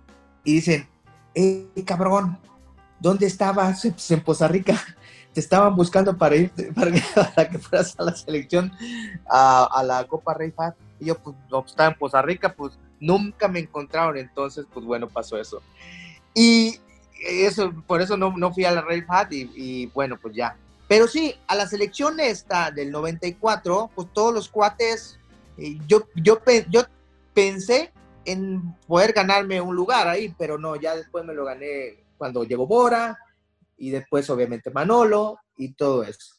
[0.44, 0.88] y dicen,
[1.34, 2.38] eh, cabrón,
[3.00, 3.82] ¿dónde estabas?
[3.92, 4.80] Pues en Poza Rica.
[5.32, 8.72] Te estaban buscando para ir, para, que fueras a la selección,
[9.28, 10.52] a, la Copa Rey.
[11.00, 14.16] Y yo, pues, no, pues, estaba en Poza Rica, pues nunca me encontraron.
[14.16, 15.62] Entonces, pues bueno, pasó eso.
[16.34, 16.78] Y
[17.20, 20.56] eso, por eso no, no fui a la Rey Fat y, bueno, pues ya.
[20.88, 25.18] Pero sí, a la selección esta del 94, pues todos los cuates,
[25.58, 26.82] eh, yo, yo, yo
[27.34, 27.92] pensé
[28.24, 32.66] en poder ganarme un lugar ahí, pero no, ya después me lo gané cuando llegó
[32.66, 33.18] Bora
[33.76, 36.37] y después obviamente Manolo y todo eso.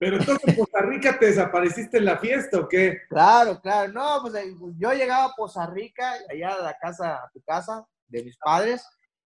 [0.00, 3.02] Pero entonces en Costa Rica te desapareciste en la fiesta o qué?
[3.10, 4.32] Claro, claro, no, pues
[4.78, 8.82] yo llegaba a Costa Rica, allá a la casa, a tu casa, de mis padres,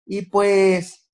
[0.04, 1.08] y pues,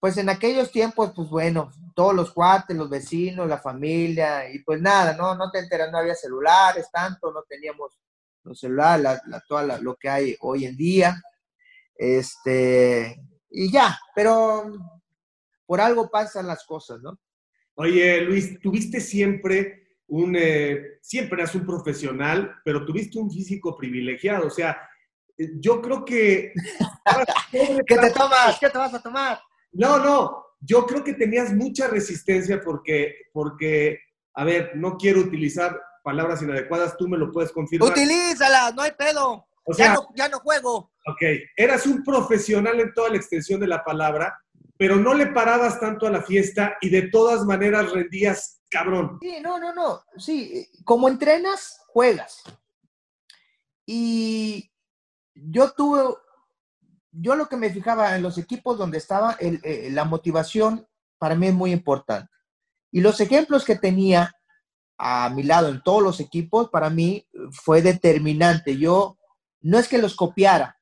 [0.00, 4.80] pues en aquellos tiempos, pues bueno, todos los cuates, los vecinos, la familia, y pues
[4.80, 8.00] nada, no, no te enteras, no había celulares tanto, no teníamos
[8.44, 11.22] los celulares, la, la, lo que hay hoy en día.
[11.94, 14.72] Este, y ya, pero
[15.66, 17.18] por algo pasan las cosas, ¿no?
[17.76, 24.46] Oye, Luis, tuviste siempre un, eh, siempre eras un profesional, pero tuviste un físico privilegiado,
[24.46, 24.78] o sea,
[25.36, 26.52] yo creo que...
[27.86, 28.58] ¿Qué te tomas?
[28.58, 29.38] ¿Qué te vas a tomar?
[29.72, 34.00] No, no, yo creo que tenías mucha resistencia porque, porque,
[34.34, 37.90] a ver, no quiero utilizar palabras inadecuadas, tú me lo puedes confirmar.
[37.90, 39.46] Utilízalas, no hay pedo.
[39.64, 40.92] O sea, ya, no, juego.
[41.06, 41.22] Ok,
[41.56, 44.38] eras un profesional en toda la extensión de la palabra,
[44.78, 49.18] pero no le parabas tanto a la fiesta y de todas maneras rendías cabrón.
[49.20, 50.02] Sí, no, no, no.
[50.16, 52.42] Sí, como entrenas, juegas.
[53.86, 54.70] Y
[55.34, 56.02] yo tuve,
[57.12, 60.86] yo lo que me fijaba en los equipos donde estaba, eh, la motivación
[61.18, 62.30] para mí es muy importante.
[62.90, 64.32] Y los ejemplos que tenía
[64.98, 68.76] a mi lado en todos los equipos, para mí fue determinante.
[68.78, 69.18] Yo
[69.60, 70.78] no es que los copiara,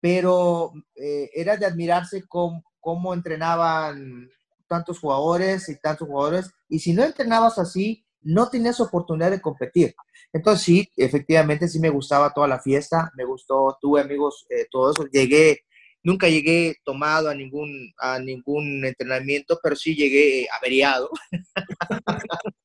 [0.00, 4.30] pero eh, era de admirarse cómo, cómo, entrenaban
[4.68, 6.50] tantos jugadores y tantos jugadores.
[6.68, 9.94] Y si no entrenabas así, no tenías oportunidad de competir.
[10.32, 14.66] Entonces sí, efectivamente sí me gustaba toda la fiesta, me gustó, tuve amigos, eh.
[15.12, 15.60] Llegué,
[16.02, 21.10] nunca llegué tomado a ningún, a ningún entrenamiento, pero sí llegué averiado.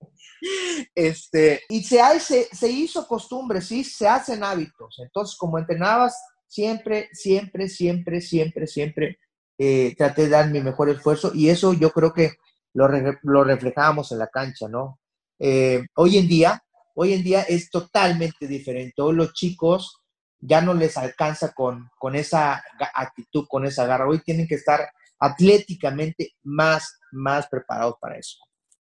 [0.94, 5.00] Este, y se, hace, se hizo costumbre, sí, se hacen hábitos.
[5.00, 9.20] Entonces, como entrenabas, siempre, siempre, siempre, siempre, siempre
[9.58, 12.34] eh, traté de dar mi mejor esfuerzo y eso yo creo que
[12.74, 12.88] lo,
[13.24, 15.00] lo reflejábamos en la cancha, ¿no?
[15.40, 16.64] Eh, hoy en día,
[16.96, 19.02] hoy en día es totalmente diferente.
[19.02, 20.02] Hoy los chicos
[20.40, 22.64] ya no les alcanza con, con esa
[22.96, 24.08] actitud, con esa garra.
[24.08, 24.80] Hoy tienen que estar
[25.20, 28.38] atléticamente más, más preparados para eso.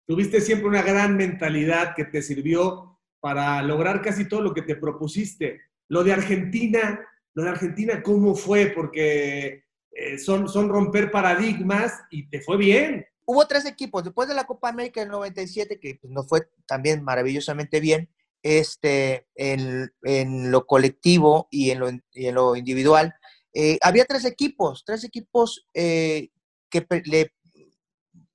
[0.08, 4.76] Tuviste siempre una gran mentalidad que te sirvió para lograr casi todo lo que te
[4.76, 5.62] propusiste.
[5.88, 7.00] Lo de Argentina,
[7.34, 8.68] lo de Argentina, ¿cómo fue?
[8.68, 13.06] Porque eh, son, son romper paradigmas y te fue bien.
[13.26, 14.04] Hubo tres equipos.
[14.04, 18.10] Después de la Copa América del 97, que pues, nos fue también maravillosamente bien,
[18.44, 23.14] este, en, en lo colectivo y en lo, en lo individual,
[23.54, 26.30] eh, había tres equipos, tres equipos eh,
[26.70, 27.34] que le,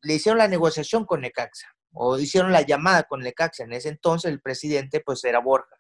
[0.02, 3.64] le, hicieron la negociación con Necaxa o hicieron la llamada con Necaxa.
[3.64, 5.76] En ese entonces el presidente pues era Borja.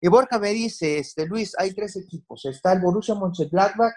[0.00, 2.44] Y Borja me dice, este, Luis, hay tres equipos.
[2.44, 3.94] Está el Borussia Mönchengladbach,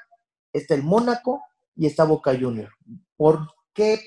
[0.58, 1.44] está el Mónaco
[1.76, 2.72] y está Boca Junior.
[3.16, 4.02] ¿Por qué,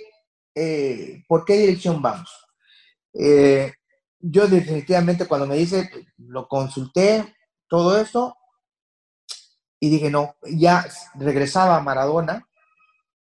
[0.54, 2.30] eh, ¿por qué dirección vamos?
[4.20, 7.34] yo definitivamente cuando me dice, lo consulté,
[7.66, 8.36] todo eso,
[9.80, 12.48] y dije, no, ya regresaba a Maradona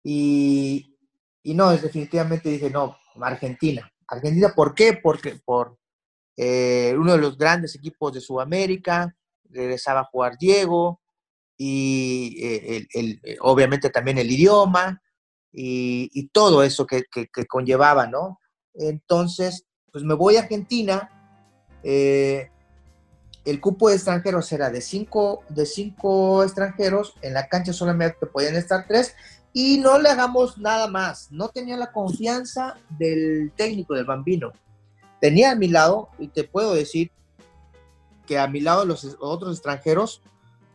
[0.05, 0.97] y,
[1.43, 3.91] y no, definitivamente dije, no, Argentina.
[4.07, 4.95] Argentina, ¿por qué?
[4.95, 5.79] Porque por
[6.37, 11.02] eh, uno de los grandes equipos de Sudamérica, regresaba a jugar Diego
[11.65, 15.01] y eh, el, obviamente también el idioma
[15.53, 18.41] y, y todo eso que, que, que, conllevaba, ¿no?
[18.75, 21.09] Entonces, pues me voy a Argentina.
[21.85, 22.51] Eh,
[23.45, 28.57] el cupo de extranjeros era de cinco, de cinco extranjeros, en la cancha solamente podían
[28.57, 29.15] estar tres,
[29.53, 31.31] y no le hagamos nada más.
[31.31, 34.51] No tenía la confianza del técnico, del bambino.
[35.21, 37.13] Tenía a mi lado, y te puedo decir
[38.27, 40.23] que a mi lado los otros extranjeros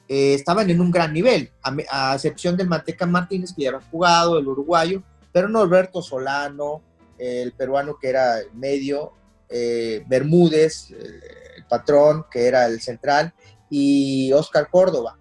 [0.07, 4.39] eh, estaban en un gran nivel, a, excepción del Manteca Martínez, que ya había jugado,
[4.39, 6.81] el uruguayo, pero no Alberto Solano,
[7.17, 9.13] el peruano que era el medio,
[9.49, 13.33] eh, Bermúdez, el patrón que era el central,
[13.69, 15.17] y Oscar Córdoba.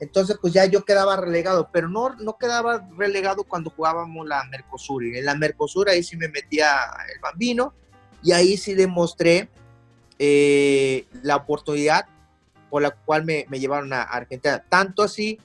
[0.00, 5.04] Entonces, pues ya yo quedaba relegado, pero no, no quedaba relegado cuando jugábamos la Mercosur.
[5.04, 6.70] Y en la Mercosur ahí sí me metía
[7.14, 7.74] el bambino
[8.22, 9.50] y ahí sí demostré
[10.18, 12.06] eh, la oportunidad
[12.70, 14.64] por la cual me, me, llevaron a Argentina.
[14.68, 15.38] Tanto así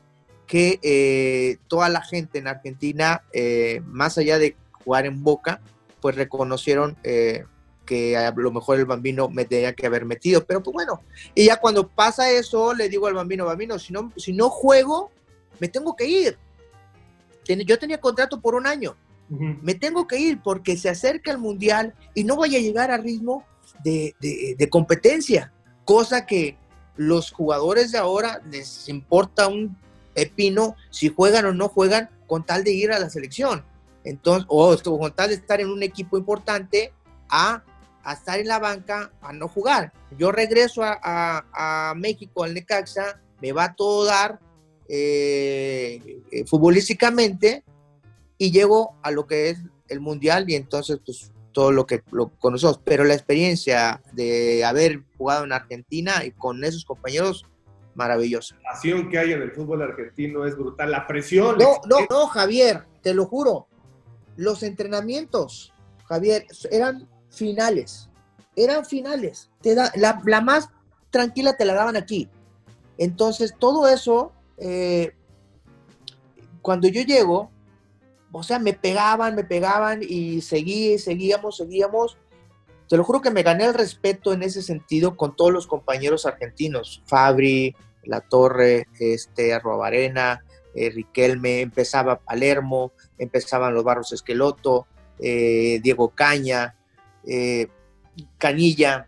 [0.48, 3.24] que eh, toda la gente en Argentina,
[3.86, 5.60] más allá de jugar en Boca,
[6.06, 7.46] pues reconocieron eh,
[7.84, 11.02] que a lo mejor el bambino me tenía que haber metido, pero pues bueno,
[11.34, 15.10] y ya cuando pasa eso, le digo al bambino, bambino, si no, si no juego,
[15.60, 16.38] me tengo que ir.
[17.66, 18.96] Yo tenía contrato por un año,
[19.30, 22.98] me tengo que ir porque se acerca el mundial y no voy a llegar a
[22.98, 23.44] ritmo
[23.84, 25.52] de, de competencia,
[25.86, 26.56] cosa que
[26.98, 29.78] los jugadores de ahora les importa un
[30.14, 33.64] pepino si juegan o no juegan con tal de ir a la selección.
[34.04, 36.94] Entonces, o con tal de estar en un equipo importante,
[37.30, 37.64] a,
[38.12, 39.92] estar en la banca, a no jugar.
[40.18, 44.40] Yo regreso a, México, al Necaxa, me va a todo dar
[44.88, 47.64] eh, eh, futbolísticamente
[48.38, 52.28] y llego a lo que es el Mundial y entonces pues todo lo que lo
[52.38, 52.82] conocemos.
[52.84, 57.46] Pero la experiencia de haber jugado en Argentina y con esos compañeros,
[57.96, 58.56] maravillosa.
[58.62, 61.58] La pasión que hay en el fútbol argentino es brutal, la presión.
[61.58, 63.68] No, no, no, Javier, te lo juro
[64.36, 65.74] los entrenamientos,
[66.08, 68.10] Javier, eran finales.
[68.56, 69.50] Eran finales.
[69.62, 70.70] Te da, la, más
[71.10, 72.30] tranquila te la daban aquí.
[72.98, 75.14] Entonces, todo eso, eh,
[76.62, 77.50] cuando yo llego,
[78.38, 82.18] o sea, me pegaban, me pegaban y seguí, seguíamos, seguíamos.
[82.90, 86.26] Te lo juro que me gané el respeto en ese sentido con todos los compañeros
[86.26, 87.02] argentinos.
[87.06, 90.44] Fabri, La Torre, este, Arrobarena,
[90.76, 94.86] eh, Riquelme, empezaba Palermo, empezaban los Barros Esqueloto,
[95.18, 96.76] eh, Diego Caña,
[97.26, 97.68] eh,
[98.38, 99.08] Canilla.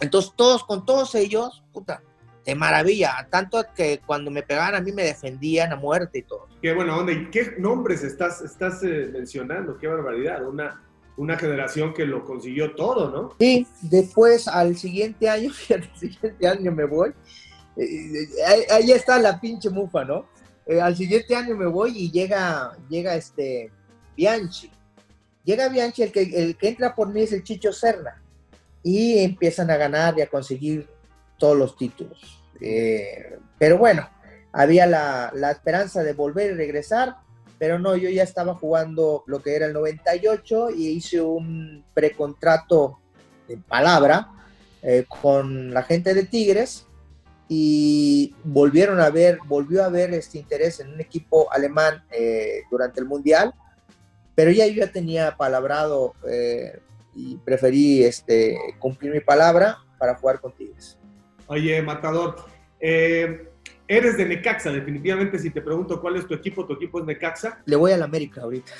[0.00, 2.02] Entonces, todos, con todos ellos, puta,
[2.50, 3.26] de maravilla.
[3.30, 6.48] Tanto que cuando me pegaban a mí me defendían a muerte y todo.
[6.60, 7.12] Qué buena onda.
[7.12, 9.78] ¿Y qué nombres estás, estás mencionando?
[9.78, 10.46] Qué barbaridad.
[10.46, 10.82] Una,
[11.16, 13.36] una generación que lo consiguió todo, ¿no?
[13.38, 17.12] Sí, después al siguiente año, al siguiente año me voy.
[18.70, 20.26] ahí está la pinche mufa, ¿no?
[20.66, 23.70] Eh, al siguiente año me voy y llega, llega este
[24.16, 24.70] Bianchi.
[25.44, 28.22] Llega Bianchi, el que, el que entra por mí es el Chicho Serna.
[28.82, 30.88] Y empiezan a ganar y a conseguir
[31.38, 32.39] todos los títulos.
[32.60, 34.08] Eh, pero bueno,
[34.52, 37.16] había la, la, esperanza de volver y regresar,
[37.58, 42.98] pero no, yo ya estaba jugando lo que era el 98 y hice un precontrato
[43.48, 44.28] de palabra
[44.82, 46.86] eh, con la gente de Tigres
[47.48, 53.00] y volvieron a ver, volvió a haber este interés en un equipo alemán eh, durante
[53.00, 53.52] el Mundial,
[54.34, 56.80] pero ya yo ya tenía palabrado eh,
[57.14, 60.96] y preferí este, cumplir mi palabra para jugar con Tigres.
[61.46, 62.36] Oye, Matador,
[62.80, 63.48] eh,
[63.86, 65.38] eres de Necaxa, definitivamente.
[65.38, 67.60] Si te pregunto cuál es tu equipo, tu equipo es Necaxa.
[67.66, 68.72] Le voy a la América ahorita.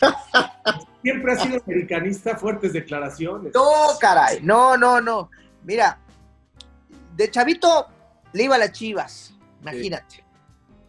[1.02, 3.54] Siempre has sido americanista, fuertes declaraciones.
[3.54, 3.64] No,
[4.00, 5.30] caray, no, no, no.
[5.62, 5.98] Mira,
[7.16, 7.86] de chavito
[8.32, 10.24] le iba a las chivas, imagínate.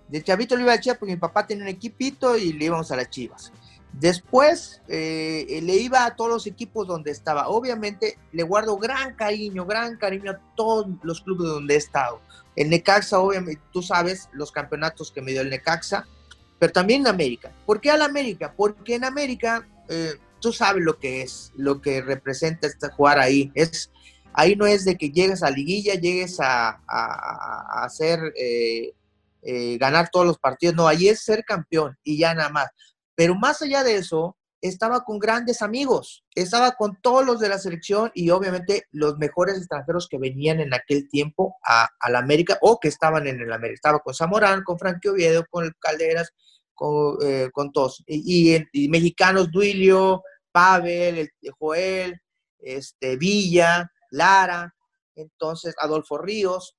[0.08, 2.66] De chavito le iba a las chivas porque mi papá tenía un equipito y le
[2.66, 3.52] íbamos a las chivas.
[4.00, 7.48] Después eh, le iba a todos los equipos donde estaba.
[7.48, 12.22] Obviamente le guardo gran cariño, gran cariño a todos los clubes donde he estado.
[12.56, 16.08] El Necaxa, obviamente, tú sabes los campeonatos que me dio el Necaxa,
[16.60, 17.52] pero también en América.
[17.66, 18.54] ¿Por qué al América?
[18.56, 23.52] Porque en América eh, tú sabes lo que es, lo que representa este jugar ahí.
[23.56, 23.92] Es,
[24.34, 26.82] ahí no es de que llegues a liguilla, llegues a,
[27.84, 28.94] hacer, eh,
[29.42, 32.68] eh, ganar todos los partidos, no, ahí es ser campeón y ya nada más.
[33.18, 37.58] Pero más allá de eso, estaba con grandes amigos, estaba con todos los de la
[37.58, 42.80] selección y obviamente los mejores extranjeros que venían en aquel tiempo a, la América o
[42.80, 43.74] que estaban en el América.
[43.74, 46.32] Estaba con Zamorán, con Frankie Oviedo, con el Calderas,
[46.76, 48.04] con, eh, con todos.
[48.06, 52.22] Y, mexicanos, Duilio, Pavel, Joel,
[52.60, 54.76] este, Villa, Lara,
[55.16, 56.78] entonces Adolfo Ríos.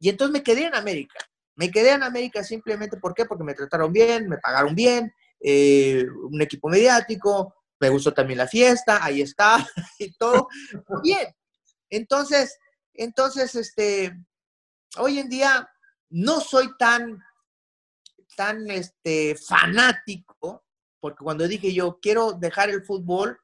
[0.00, 1.18] Y entonces me quedé en América.
[1.58, 2.98] Me quedé en América simplemente.
[2.98, 8.46] Porque me trataron bien, me pagaron bien, eh, un equipo mediático, me gustó también la
[8.46, 9.66] fiesta, ahí está,
[9.98, 10.48] y todo.
[11.02, 11.34] Bien.
[11.90, 12.56] Entonces,
[12.94, 14.16] entonces, este,
[14.98, 15.68] hoy en día
[16.10, 17.18] no soy tan,
[18.36, 20.64] tan, este, fanático,
[21.00, 23.40] porque cuando dije yo quiero dejar el fútbol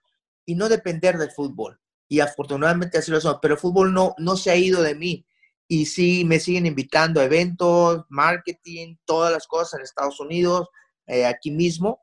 [0.47, 4.37] y no depender del fútbol, y afortunadamente así lo son, pero el fútbol no, no
[4.37, 5.27] se ha ido de mí.
[5.67, 10.69] Y sí, me siguen invitando a eventos, marketing, todas las cosas en Estados Unidos,
[11.07, 12.01] eh, aquí mismo,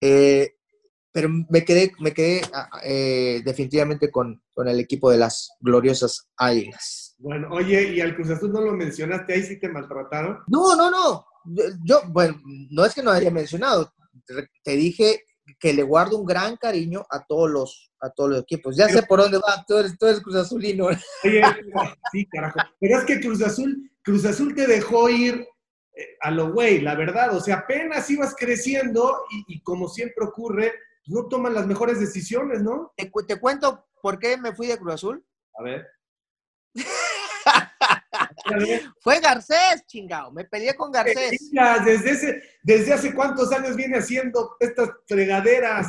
[0.00, 0.54] eh,
[1.12, 6.28] pero me quedé, me quedé ah, eh, definitivamente con, con, el equipo de las gloriosas
[6.36, 7.16] Águilas.
[7.18, 10.38] Bueno, oye, y al Cruz Azul no lo mencionaste, ahí sí te maltrataron.
[10.46, 11.26] No, no, no.
[11.84, 12.40] Yo, bueno,
[12.70, 13.92] no es que no haya mencionado,
[14.62, 15.24] te dije
[15.58, 18.76] que le guardo un gran cariño a todos los, a todos los equipos.
[18.76, 20.86] Ya sé por dónde va, tú eres, tú eres Cruz Azulino.
[20.86, 21.42] Oye,
[22.12, 22.58] sí, carajo.
[22.78, 25.46] Pero es que Cruz Azul, Cruz Azul te dejó ir
[26.20, 30.72] a lo güey, la verdad, o sea, apenas ibas creciendo y, como siempre ocurre,
[31.06, 32.92] no toman las mejores decisiones, ¿no?
[32.96, 35.24] Te, cuento por qué me fui de Cruz Azul.
[35.58, 35.86] A ver.
[39.00, 40.32] Fue Garcés, chingado.
[40.32, 41.50] Me peleé con Garcés.
[41.84, 45.86] Desde, ese, desde hace cuántos años viene haciendo estas fregaderas.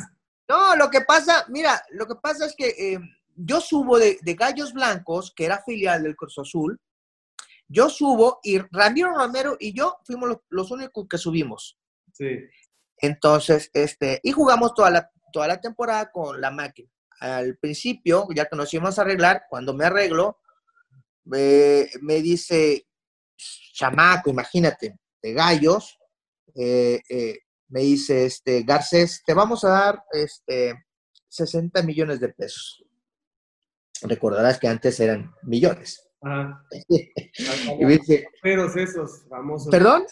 [0.48, 3.00] No, lo que pasa, mira, lo que pasa es que eh,
[3.36, 6.80] yo subo de, de, Gallos Blancos, que era filial del Cruz Azul,
[7.72, 11.78] yo subo y Ramiro Romero y yo fuimos los, únicos que subimos.
[12.12, 12.40] Sí.
[12.98, 16.90] Entonces, este, y jugamos toda la, toda la temporada con la máquina.
[17.22, 20.40] Al principio, ya que nos íbamos a arreglar, cuando me arreglo,
[21.26, 22.88] me dice,
[23.74, 26.00] chamaco, imagínate, de gallos,
[26.56, 30.74] eh, eh, me dice, este, Garcés, te vamos a dar este,
[31.30, 32.84] 60 millones de pesos.
[34.02, 36.08] Recordarás que antes eran millones.
[36.22, 36.66] Ajá.
[36.90, 39.72] y dice, ceros esos famosos.
[39.72, 40.06] ¿Perdón?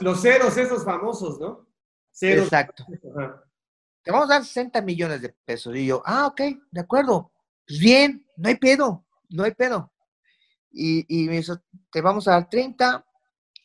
[0.00, 1.68] los ceros esos famosos, ¿no?
[2.10, 2.44] Ceros.
[2.44, 2.84] Exacto.
[4.02, 5.76] Te vamos a dar 60 millones de pesos.
[5.76, 7.30] Y yo, ah, ok, de acuerdo.
[7.66, 9.92] Pues bien, no hay pedo, no hay pedo.
[10.70, 11.54] Y, y me dice,
[11.90, 13.04] te vamos a dar 30,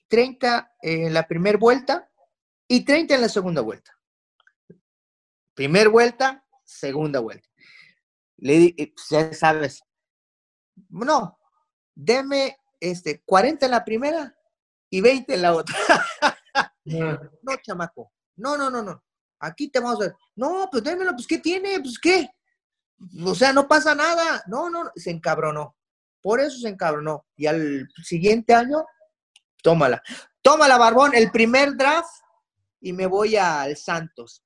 [0.07, 2.09] 30 en la primera vuelta
[2.67, 3.91] y 30 en la segunda vuelta.
[5.53, 7.47] Primer vuelta, segunda vuelta.
[8.37, 9.81] Le pues, ya sabes,
[10.89, 11.39] no,
[11.95, 14.37] deme este, 40 en la primera
[14.89, 15.75] y 20 en la otra.
[16.85, 18.11] no, chamaco.
[18.35, 19.03] No, no, no, no.
[19.39, 20.15] Aquí te vamos a ver.
[20.35, 21.79] No, pues démelo, pues ¿qué tiene?
[21.79, 22.29] Pues ¿qué?
[23.23, 24.43] O sea, no pasa nada.
[24.47, 25.75] No, no, se encabronó.
[26.21, 27.25] Por eso se encabronó.
[27.35, 28.85] Y al siguiente año,
[29.61, 30.01] tómala.
[30.41, 32.09] Tómala, Barbón, el primer draft
[32.81, 34.43] y me voy al Santos.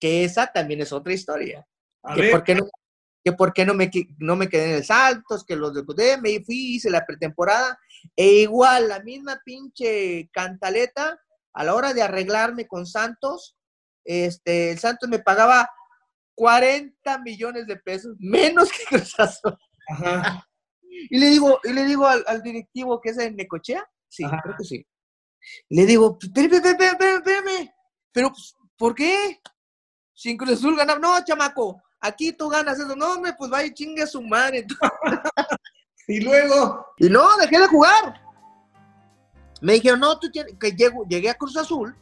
[0.00, 1.66] Que esa también es otra historia.
[2.02, 2.30] A ver.
[2.30, 2.68] ¿Por qué no
[3.24, 6.44] que por qué no me, no me quedé en el Saltos, que los de me
[6.44, 7.78] fui, hice la pretemporada,
[8.14, 11.18] e igual, la misma pinche cantaleta,
[11.54, 13.56] a la hora de arreglarme con Santos,
[14.04, 15.70] este, el Santos me pagaba
[16.34, 19.14] 40 millones de pesos, menos que Cruz
[21.10, 24.64] Y le digo, y le digo al, directivo que es en Necochea, sí, creo que
[24.64, 24.86] sí.
[25.68, 27.74] Le digo, espérame, espérame, espérame,
[28.14, 29.40] pero, pues, ¿por qué?
[30.14, 32.94] Sin Cruz Azul ganar, no, chamaco, aquí tú ganas eso.
[32.94, 34.64] No, hombre, pues vaya chingue su madre.
[36.08, 36.86] y luego.
[36.98, 38.22] Y no, dejé de jugar.
[39.60, 40.54] Me dijeron, no, tú tienes.
[40.60, 41.96] Que llego, llegué a Cruz Azul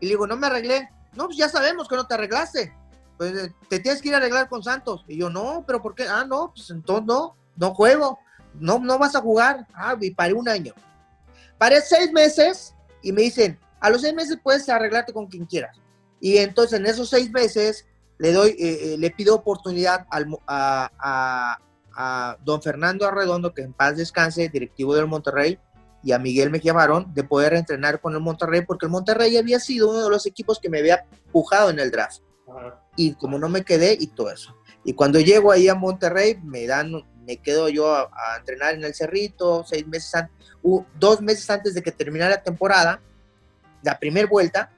[0.00, 0.90] y le digo, no me arreglé.
[1.14, 2.74] No, pues ya sabemos que no te arreglaste.
[3.16, 5.04] Pues, eh, te tienes que ir a arreglar con Santos.
[5.08, 6.06] Y yo, no, pero ¿por qué?
[6.08, 8.18] Ah, no, pues entonces no, no juego,
[8.58, 9.66] no, no vas a jugar.
[9.74, 10.74] Ah, y paré un año.
[11.58, 15.76] Paré seis meses y me dicen, a los seis meses puedes arreglarte con quien quieras.
[16.20, 17.86] Y entonces en esos seis meses
[18.18, 21.58] le doy, eh, eh, le pido oportunidad a,
[22.42, 25.58] don Fernando Arredondo, que en paz descanse, directivo del Monterrey,
[26.02, 29.60] y a Miguel Mejía Barón, de poder entrenar con el Monterrey, porque el Monterrey había
[29.60, 32.20] sido uno de los equipos que me había pujado en el draft.
[32.96, 34.56] Y como no me quedé y todo eso.
[34.84, 36.92] Y cuando llego ahí a Monterrey, me dan,
[37.26, 40.24] me quedo yo a, entrenar en el Cerrito, seis meses
[40.98, 43.00] dos meses antes de que terminara la temporada,
[43.82, 44.70] la primera vuelta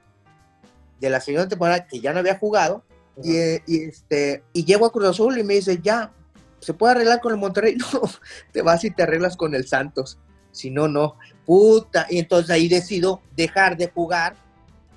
[0.99, 2.85] de la segunda temporada que ya no había jugado,
[3.22, 6.12] y, este, y llego a Cruz Azul y me dice, ya,
[6.61, 7.77] ¿se puede arreglar con el Monterrey?
[7.93, 8.03] No,
[8.53, 10.18] te vas y te arreglas con el Santos.
[10.53, 11.16] Si no, no.
[11.45, 12.07] Puta.
[12.09, 14.37] Y entonces ahí decido dejar de jugar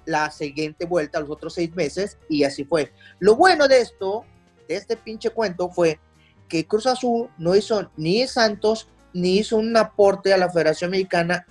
[0.10, 2.92] la siguiente vuelta, los otros seis meses, y así fue.
[3.20, 4.26] Lo bueno de esto,
[4.68, 6.00] de este pinche cuento, fue
[6.48, 11.46] que Cruz Azul no hizo ni Santos, ni hizo un aporte a la Federación Mexicana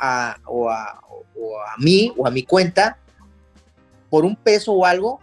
[0.46, 2.98] o, a, o a mí o a mi cuenta
[4.10, 5.20] por un peso o algo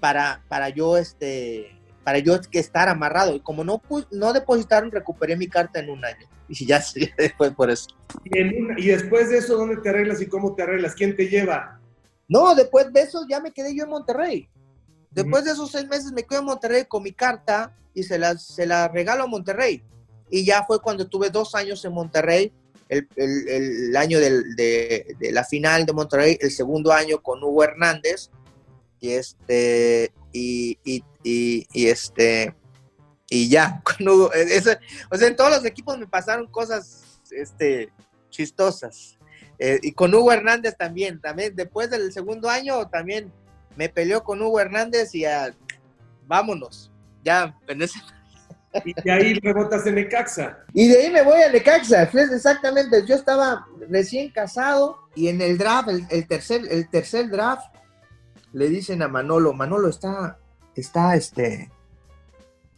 [0.00, 3.36] para, para yo este para yo estar amarrado.
[3.36, 3.80] Y como no
[4.10, 6.26] no depositaron recuperé mi carta en un año.
[6.48, 6.82] Y ya
[7.16, 7.86] después por eso.
[8.24, 11.80] Y, después de eso dónde te arreglas y cómo te arreglas quién te lleva
[12.32, 14.48] no después de eso ya me quedé yo en Monterrey.
[15.10, 18.38] Después de esos seis meses me quedé en Monterrey con mi carta y se la
[18.38, 19.84] se la regalo a Monterrey.
[20.30, 22.50] Y ya fue cuando tuve dos años en Monterrey
[22.88, 27.64] el, el, año del, de, de la final de Monterrey el segundo año con Hugo
[27.64, 28.30] Hernández.
[28.98, 32.54] Y este, y, y, y, este,
[33.28, 33.82] y ya,
[35.10, 37.92] o sea, en todos los equipos me pasaron cosas, este,
[38.30, 39.18] chistosas.
[39.64, 43.30] Eh, y con Hugo Hernández también, también, después del segundo año también
[43.76, 45.54] me peleó con Hugo Hernández y a,
[46.26, 46.90] vámonos,
[47.24, 48.00] ya, en ese...
[48.84, 50.58] Y de ahí rebotas en Necaxa.
[50.72, 53.06] Y de ahí me voy a Necaxa, exactamente.
[53.06, 57.72] Yo estaba recién casado y en el draft, el, tercer, el tercer draft,
[58.52, 60.38] le dicen a Manolo, Manolo está,
[60.74, 61.70] está, este,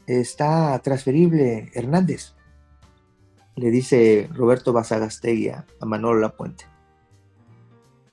[0.06, 2.34] está transferible Hernández.
[3.56, 6.73] Le dice Roberto Basagastegui a, Manolo Lapuente.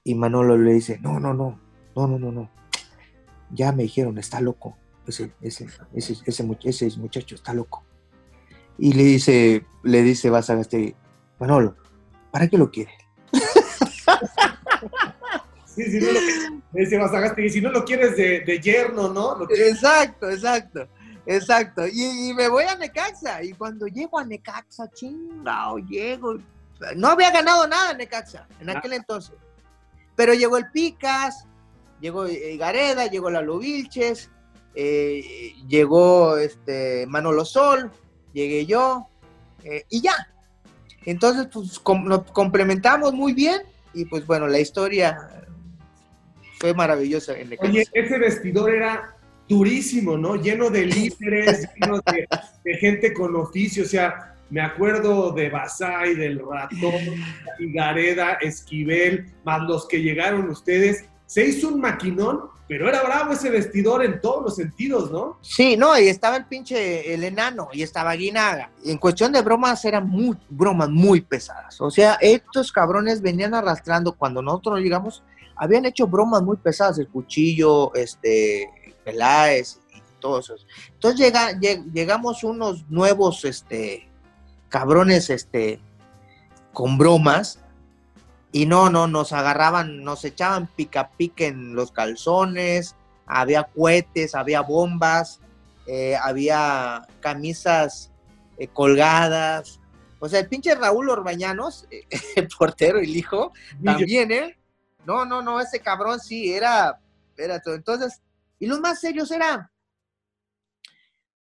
[0.03, 1.59] Y Manolo le dice, no, no, no,
[1.95, 2.49] no, no, no, no.
[3.51, 4.77] Ya me dijeron, está loco.
[5.07, 7.83] Ese, ese, ese, ese, muchacho está loco.
[8.77, 10.95] Y le dice, le dice Basagastegui,
[11.39, 11.75] Manolo,
[12.31, 12.91] ¿para qué lo quiere?
[15.73, 19.37] Sí, si no lo, si no lo quieres de, yerno, ¿no?
[19.49, 20.87] Exacto, exacto.
[21.25, 21.83] Exacto.
[21.87, 23.43] Y, me voy a Necaxa.
[23.43, 26.37] Y cuando llego a Necaxa, chingao, llego.
[26.95, 28.73] No había ganado nada Necaxa en ah.
[28.77, 29.35] aquel entonces.
[30.21, 31.47] Pero llegó el Picas,
[31.99, 34.29] llegó eh, Gareda, llegó Lalo Vilches,
[34.75, 37.91] eh, llegó este Manolo Sol,
[38.31, 39.09] llegué yo,
[39.63, 40.13] eh, y ya.
[41.05, 43.63] Entonces, pues nos complementamos muy bien.
[43.95, 45.27] Y pues bueno, la historia
[46.59, 47.33] fue maravilloso.
[47.33, 49.17] En Oye, ese vestidor era
[49.47, 50.35] durísimo, ¿no?
[50.35, 51.99] Lleno de líderes, lleno
[52.63, 57.01] de, gente con oficio, o sea, me acuerdo de Basay, del Ratón,
[57.73, 61.05] Gareda, Esquivel, más los que llegaron ustedes.
[61.25, 65.39] Se hizo un maquinón, pero era bravo ese vestidor en todos los sentidos, ¿no?
[65.41, 68.71] Sí, no, y estaba el pinche, el enano, y estaba Guinaga.
[68.83, 71.79] En cuestión de bromas, eran muy, bromas muy pesadas.
[71.79, 75.23] O sea, estos cabrones venían arrastrando cuando nosotros llegamos,
[75.55, 78.69] habían hecho bromas muy pesadas, el cuchillo, este,
[79.05, 80.55] Peláez y todo eso.
[80.89, 81.57] Entonces llega,
[81.93, 84.10] llegamos unos nuevos, este,
[84.71, 85.79] cabrones, este,
[86.73, 87.59] con bromas,
[88.53, 92.95] y no, no, nos agarraban, nos echaban pica pica en los calzones,
[93.27, 95.39] había cohetes, había bombas,
[95.85, 98.11] eh, había camisas
[98.57, 99.79] eh, colgadas.
[100.19, 101.87] O sea, el pinche Raúl Orbañanos,
[102.35, 103.51] el portero, el hijo,
[103.83, 104.57] también, ¿eh?
[105.05, 106.99] No, no, no, ese cabrón sí, era,
[107.35, 107.75] era todo.
[107.75, 108.21] Entonces,
[108.59, 109.69] y los más serios eran,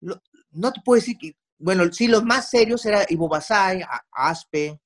[0.01, 3.83] no te puedo decir que, bueno, sí, los más serios era Ivo Basay,
[4.13, 4.81] Aspe,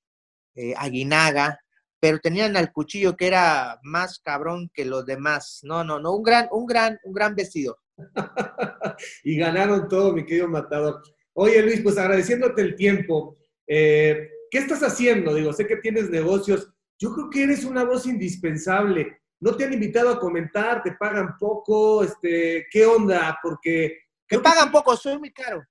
[0.55, 1.61] eh, Aguinaga,
[1.99, 5.61] pero tenían al cuchillo que era más cabrón que los demás.
[5.63, 7.79] No, no, no, un gran, un gran, un gran vestido.
[9.25, 11.03] y ganaron todo, mi querido Matador.
[11.35, 13.37] Oye, Luis, pues agradeciéndote el tiempo.
[13.67, 15.35] Eh, ¿Qué estás haciendo?
[15.35, 19.23] Digo, sé que tienes negocios yo creo que eres una voz indispensable.
[19.41, 23.39] No te han invitado a comentar, te pagan poco, este, ¿qué onda?
[23.43, 24.01] Porque...
[24.29, 25.65] Te pagan poco, soy muy caro.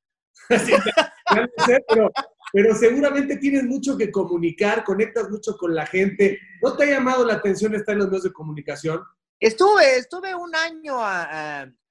[2.54, 6.40] pero, seguramente tienes mucho que comunicar, conectas mucho con la gente.
[6.62, 9.02] ¿No te ha llamado la atención estar en los medios de comunicación?
[9.40, 10.98] Estuve, estuve un año,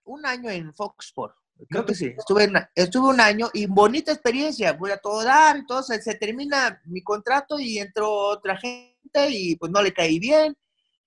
[0.05, 1.37] un año en Fox Sports.
[1.69, 2.15] Creo que sí.
[2.17, 4.73] Estuve, estuve un año y bonita experiencia.
[4.75, 9.73] Voy a todo dar, entonces se termina mi contrato y entró otra gente y pues
[9.73, 10.57] no le caí bien.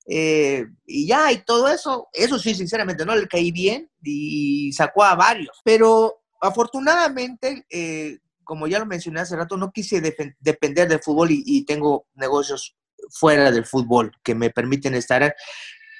[0.07, 5.03] Eh, y ya, y todo eso, eso sí, sinceramente, no le caí bien y sacó
[5.03, 5.61] a varios.
[5.63, 11.63] Pero afortunadamente, eh, como ya lo mencioné hace rato, no quise depender del fútbol y,
[11.65, 12.75] tengo negocios
[13.09, 15.35] fuera del fútbol que me permiten estar,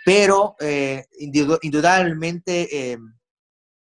[0.04, 1.06] pero eh,
[1.62, 2.98] indudablemente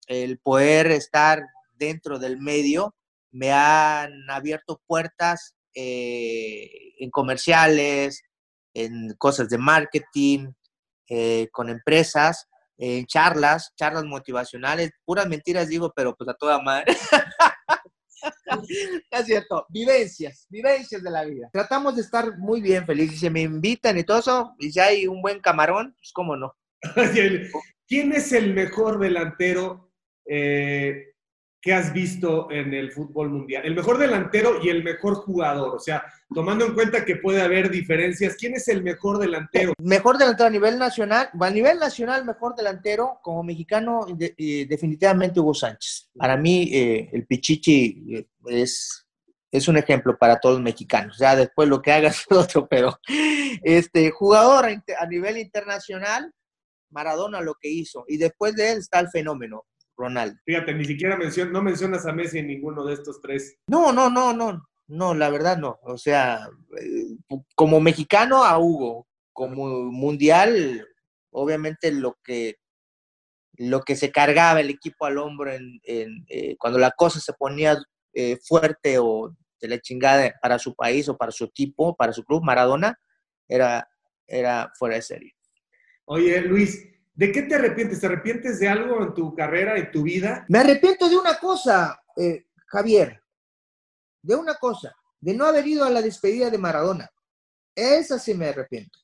[0.07, 1.41] el poder estar
[1.73, 2.95] dentro del medio
[3.31, 8.21] me han abierto puertas en comerciales,
[8.73, 10.51] en cosas de marketing,
[11.13, 12.47] eh, con empresas,
[12.81, 16.85] en charlas, charlas motivacionales, puras mentiras digo, pero pues a toda madre.
[19.11, 21.49] es cierto, vivencias, vivencias de la vida.
[21.53, 23.19] Tratamos de estar muy bien felices.
[23.19, 26.55] Si me invitan y todo eso, y si hay un buen camarón, pues cómo no.
[27.87, 29.91] ¿Quién es el mejor delantero
[30.25, 31.10] eh,
[31.61, 33.63] que has visto en el fútbol mundial?
[33.65, 35.75] El mejor delantero y el mejor jugador.
[35.75, 36.03] O sea,
[36.33, 39.73] tomando en cuenta que puede haber diferencias, ¿quién es el mejor delantero?
[39.79, 41.29] Mejor delantero a nivel nacional.
[41.39, 46.09] A nivel nacional, mejor delantero como mexicano, definitivamente Hugo Sánchez.
[46.17, 49.07] Para mí, eh, el Pichichi eh, es,
[49.51, 51.19] es un ejemplo para todos los mexicanos.
[51.19, 52.99] Ya después lo que hagas es otro, pero
[53.61, 56.33] este jugador a nivel internacional,
[56.89, 58.03] Maradona lo que hizo.
[58.07, 59.65] Y después de él está el fenómeno.
[60.01, 60.39] Ronaldo.
[60.45, 61.17] Fíjate, ni siquiera
[61.51, 63.57] no mencionas a Messi en ninguno de estos tres.
[63.67, 65.79] No, no, no, no, no, la verdad no.
[65.83, 70.87] O sea, eh, como mexicano a Hugo, como mundial,
[71.31, 72.57] obviamente lo que
[73.57, 77.77] lo que se cargaba el equipo al hombro en, eh, cuando la cosa se ponía
[78.13, 82.23] eh, fuerte o de la chingada para su país o para su equipo, para su
[82.23, 82.99] club, Maradona,
[83.47, 83.87] era,
[84.25, 85.35] era fuera de serie.
[86.05, 86.87] Oye, Luis,
[87.21, 87.99] ¿De qué te arrepientes?
[87.99, 90.43] ¿Te arrepientes de algo en tu carrera, en tu vida?
[90.49, 93.23] Me arrepiento de una cosa, eh, Javier,
[94.23, 97.11] de una cosa, de no haber ido a la despedida de Maradona.
[97.75, 98.97] Esa sí me arrepiento.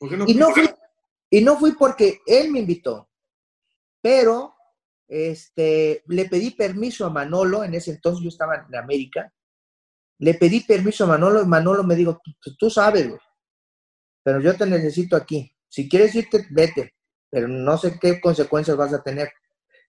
[0.00, 0.70] y, no fui,
[1.28, 3.10] y no fui porque él me invitó,
[4.00, 4.54] pero
[5.08, 9.34] este, le pedí permiso a Manolo, en ese entonces yo estaba en América,
[10.18, 12.22] le pedí permiso a Manolo y Manolo me dijo,
[12.60, 13.10] tú, sabes,
[14.22, 15.52] pero yo te necesito aquí.
[15.68, 16.95] Si quieres irte, vete
[17.36, 19.30] pero no sé qué consecuencias vas a tener.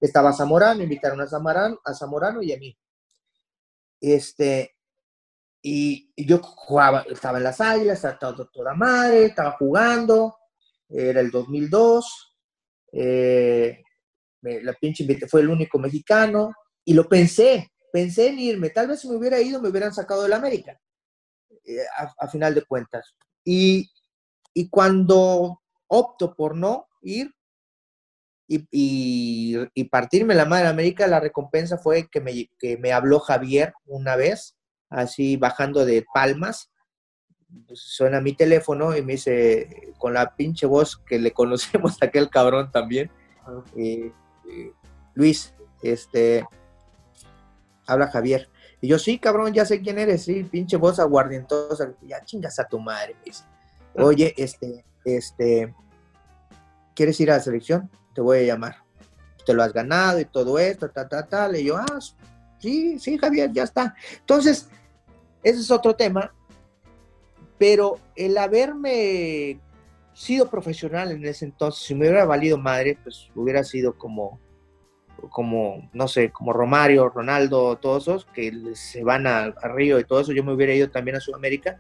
[0.02, 2.78] Estaba Zamorano, invitaron a Zamorano, a Zamorano y a mí.
[4.02, 4.76] Este,
[5.62, 6.42] y, yo
[7.10, 10.36] estaba en las águilas, estaba toda madre, estaba jugando,
[10.90, 12.36] era el 2002,
[12.92, 13.82] eh,
[14.42, 19.08] la pinche fue el único mexicano, y lo pensé, pensé en irme, tal vez si
[19.08, 20.78] me hubiera ido me hubieran sacado del América,
[21.64, 21.86] eh,
[22.20, 23.16] a, final de cuentas.
[23.46, 23.90] Y,
[24.54, 27.37] y cuando opto por no ir
[28.48, 33.74] y, y, partirme la madre América, la recompensa fue que me, que me habló Javier
[33.86, 34.56] una vez,
[34.90, 36.72] así bajando de palmas.
[37.68, 42.06] Pues, suena mi teléfono y me dice, con la pinche voz que le conocemos a
[42.06, 43.12] aquel cabrón también,
[43.76, 44.12] eh,
[44.50, 44.72] eh,
[45.14, 46.46] Luis, este,
[47.86, 48.50] habla Javier.
[48.80, 52.68] Y yo, sí, cabrón, ya sé quién eres, sí, pinche voz aguardientosa, ya chingas a
[52.68, 53.44] tu madre, me dice.
[53.96, 55.74] Oye, este, este,
[56.94, 57.90] ¿quieres ir a la selección?
[58.18, 58.78] Te voy a llamar.
[59.46, 61.56] Te lo has ganado y todo esto, tal, tal, tal.
[61.56, 62.00] Y yo, ah,
[62.58, 63.94] sí, sí, Javier, ya está.
[64.18, 64.70] Entonces,
[65.44, 66.34] ese es otro tema.
[67.60, 69.60] Pero el haberme
[70.16, 74.40] sido profesional en ese entonces, si me hubiera valido madre, pues hubiera sido como,
[75.30, 80.06] como, no sé, como Romario, Ronaldo, todos esos que se van a, a, Río y
[80.06, 81.80] todo eso, yo me hubiera ido también a Sudamérica.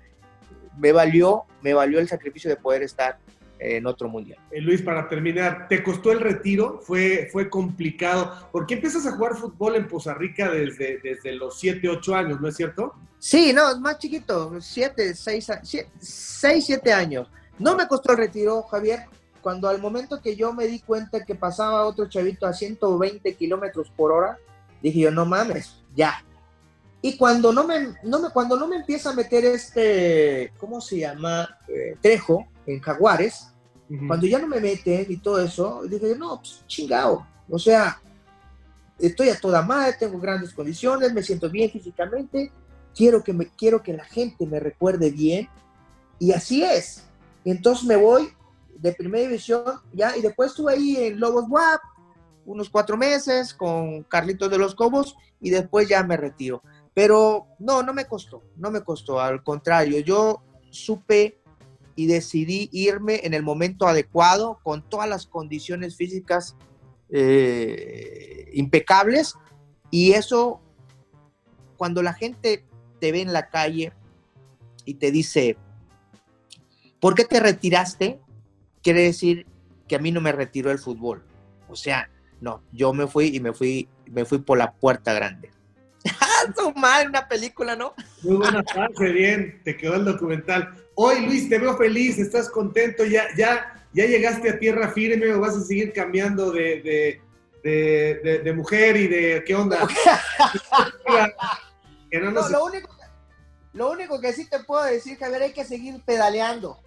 [0.77, 3.17] Me valió, me valió el sacrificio de poder estar
[3.60, 4.39] en otro mundial.
[4.51, 6.80] Eh, Luis, para terminar, ¿te costó el retiro?
[6.82, 8.49] ¿Fue, fue complicado?
[8.51, 12.41] ¿Por qué empiezas a jugar fútbol en Poza Rica desde, desde los 7, 8 años,
[12.41, 12.93] no es cierto?
[13.20, 15.51] Sí, no, es más chiquito, 7, 6,
[15.99, 17.30] 6, 7 años.
[17.60, 19.05] No me costó el retiro, Javier,
[19.41, 23.89] cuando al momento que yo me di cuenta que pasaba otro chavito a 120 kilómetros
[23.95, 24.38] por hora,
[24.82, 26.24] dije yo, no mames, ya.
[27.01, 30.99] Y cuando no me, no me, cuando no me empieza a meter este, ¿cómo se
[30.99, 31.58] llama?
[31.68, 33.47] Eh, trejo, en Jaguares,
[34.05, 37.26] cuando ya no me meten y todo eso, dije, no, pues chingado.
[37.49, 38.01] O sea,
[38.99, 42.51] estoy a toda madre, tengo grandes condiciones, me siento bien físicamente,
[42.93, 45.47] quiero que, me, quiero que la gente me recuerde bien.
[46.20, 47.05] Y así es.
[47.45, 48.30] entonces me voy
[48.78, 49.63] de primera división,
[49.93, 51.82] ya, y después estuve ahí en Lobos WAP,
[52.45, 56.61] unos cuatro meses con Carlitos de los Cobos, y después ya me retiro.
[56.93, 61.39] Pero no, no me costó, no me costó, al contrario, yo supe
[61.97, 66.55] y decidí irme en el momento adecuado, con todas las condiciones físicas
[67.09, 69.33] eh, impecables
[69.89, 70.61] y eso,
[71.75, 72.65] cuando la gente
[72.99, 73.93] te ve en la calle
[74.85, 75.57] y te dice,
[76.99, 78.19] ¿por qué te retiraste?
[78.81, 79.47] Quiere decir
[79.87, 81.23] que a mí no me retiró el fútbol.
[81.67, 82.09] O sea,
[82.41, 85.49] no, yo me fui y me fui, me fui por la puerta grande.
[86.75, 87.93] Mal una película, ¿no?
[88.23, 90.73] Muy buena frase, bien, te quedó el documental.
[90.95, 95.39] Hoy, Luis, te veo feliz, estás contento, ya, ya, ya llegaste a tierra firme o
[95.39, 97.21] vas a seguir cambiando de,
[97.63, 99.79] de, mujer y de qué onda.
[102.11, 102.89] lo, único,
[103.73, 106.79] lo único que sí te puedo decir, Javier, hay que seguir pedaleando.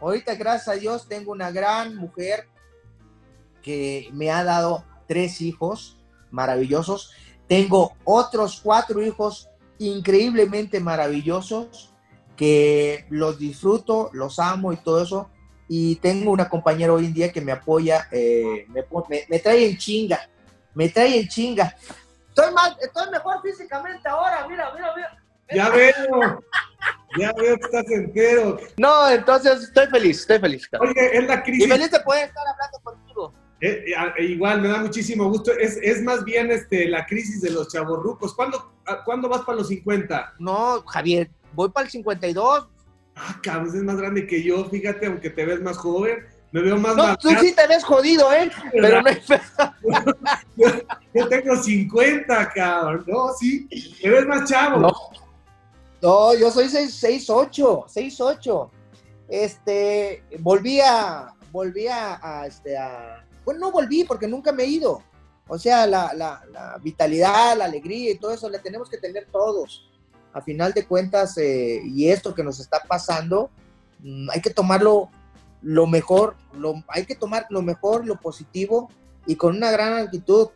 [0.00, 2.46] Ahorita, gracias a Dios, tengo una gran mujer
[3.62, 5.98] que me ha dado tres hijos
[6.30, 7.12] maravillosos.
[7.50, 11.92] Tengo otros cuatro hijos increíblemente maravillosos
[12.36, 15.28] que los disfruto, los amo y todo eso.
[15.66, 18.84] Y tengo una compañera hoy en día que me apoya, eh, me,
[19.28, 20.20] me, trae en chinga,
[20.74, 21.74] me trae en chinga.
[22.28, 25.20] Estoy, más, estoy mejor físicamente ahora, mira, mira, mira.
[25.52, 26.44] Ya veo.
[27.18, 28.60] Ya veo que estás entero.
[28.76, 30.68] No, entonces estoy feliz, estoy feliz.
[30.78, 31.66] Oye, es la crisis.
[31.66, 32.79] Y feliz de poder estar hablando.
[33.60, 33.84] Eh,
[34.18, 35.52] eh, igual, me da muchísimo gusto.
[35.52, 38.34] Es, es, más bien este, la crisis de los chavorrucos.
[38.34, 38.72] ¿Cuándo,
[39.04, 40.34] ¿Cuándo vas para los 50?
[40.38, 42.68] No, Javier, voy para el 52.
[43.16, 46.24] Ah, cabrón, es más grande que yo, fíjate, aunque te ves más joven.
[46.52, 48.50] Me veo más No, tú sí te ves jodido, ¿eh?
[48.72, 49.10] Pero no
[50.56, 50.66] yo,
[51.14, 53.04] yo tengo 50, cabrón.
[53.06, 53.68] No, sí,
[54.00, 54.80] te ves más chavo.
[54.80, 54.92] No.
[56.02, 58.70] No, yo soy 6'8, 6'8.
[59.28, 65.02] Este, volví a, volví a, este, a, bueno, no volví porque nunca me he ido.
[65.48, 69.90] O sea, la, la, vitalidad, la alegría y todo eso la tenemos que tener todos.
[70.32, 73.50] A final de cuentas, eh, y esto que nos está pasando,
[73.98, 75.10] mm, hay que tomarlo
[75.62, 78.90] lo mejor, lo, hay que tomar lo mejor, lo positivo
[79.26, 80.48] y con una gran actitud.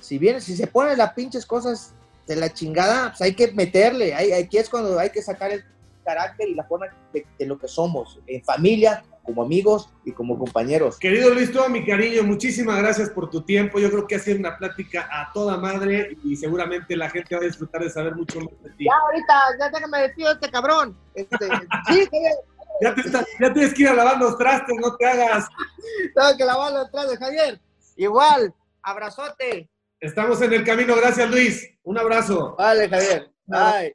[0.00, 1.94] Si bien, si se ponen las pinches cosas
[2.26, 4.14] de la chingada, pues hay que meterle.
[4.14, 5.64] aquí es cuando hay que sacar el
[6.04, 10.98] carácter y la forma de, lo que somos, en familia, como amigos y como compañeros.
[10.98, 13.78] Querido Luis, todo mi cariño, muchísimas gracias por tu tiempo.
[13.78, 17.42] Yo creo que ha sido una plática a toda madre y seguramente la gente va
[17.42, 18.84] a disfrutar de saber mucho más de ti.
[18.84, 20.96] Ya, ahorita, ya déjame decir este cabrón.
[21.14, 21.36] Este,
[21.88, 22.08] sí,
[22.80, 23.02] ya, te
[23.40, 25.46] ya tienes que ir a lavar los trastes, no te hagas.
[26.14, 27.60] Tengo que lavar los trastes, Javier.
[27.96, 28.52] Igual,
[28.82, 29.68] abrazote.
[30.00, 31.68] Estamos en el camino, gracias Luis.
[31.84, 32.56] Un abrazo.
[32.58, 33.30] Vale, Javier.
[33.46, 33.94] Bye.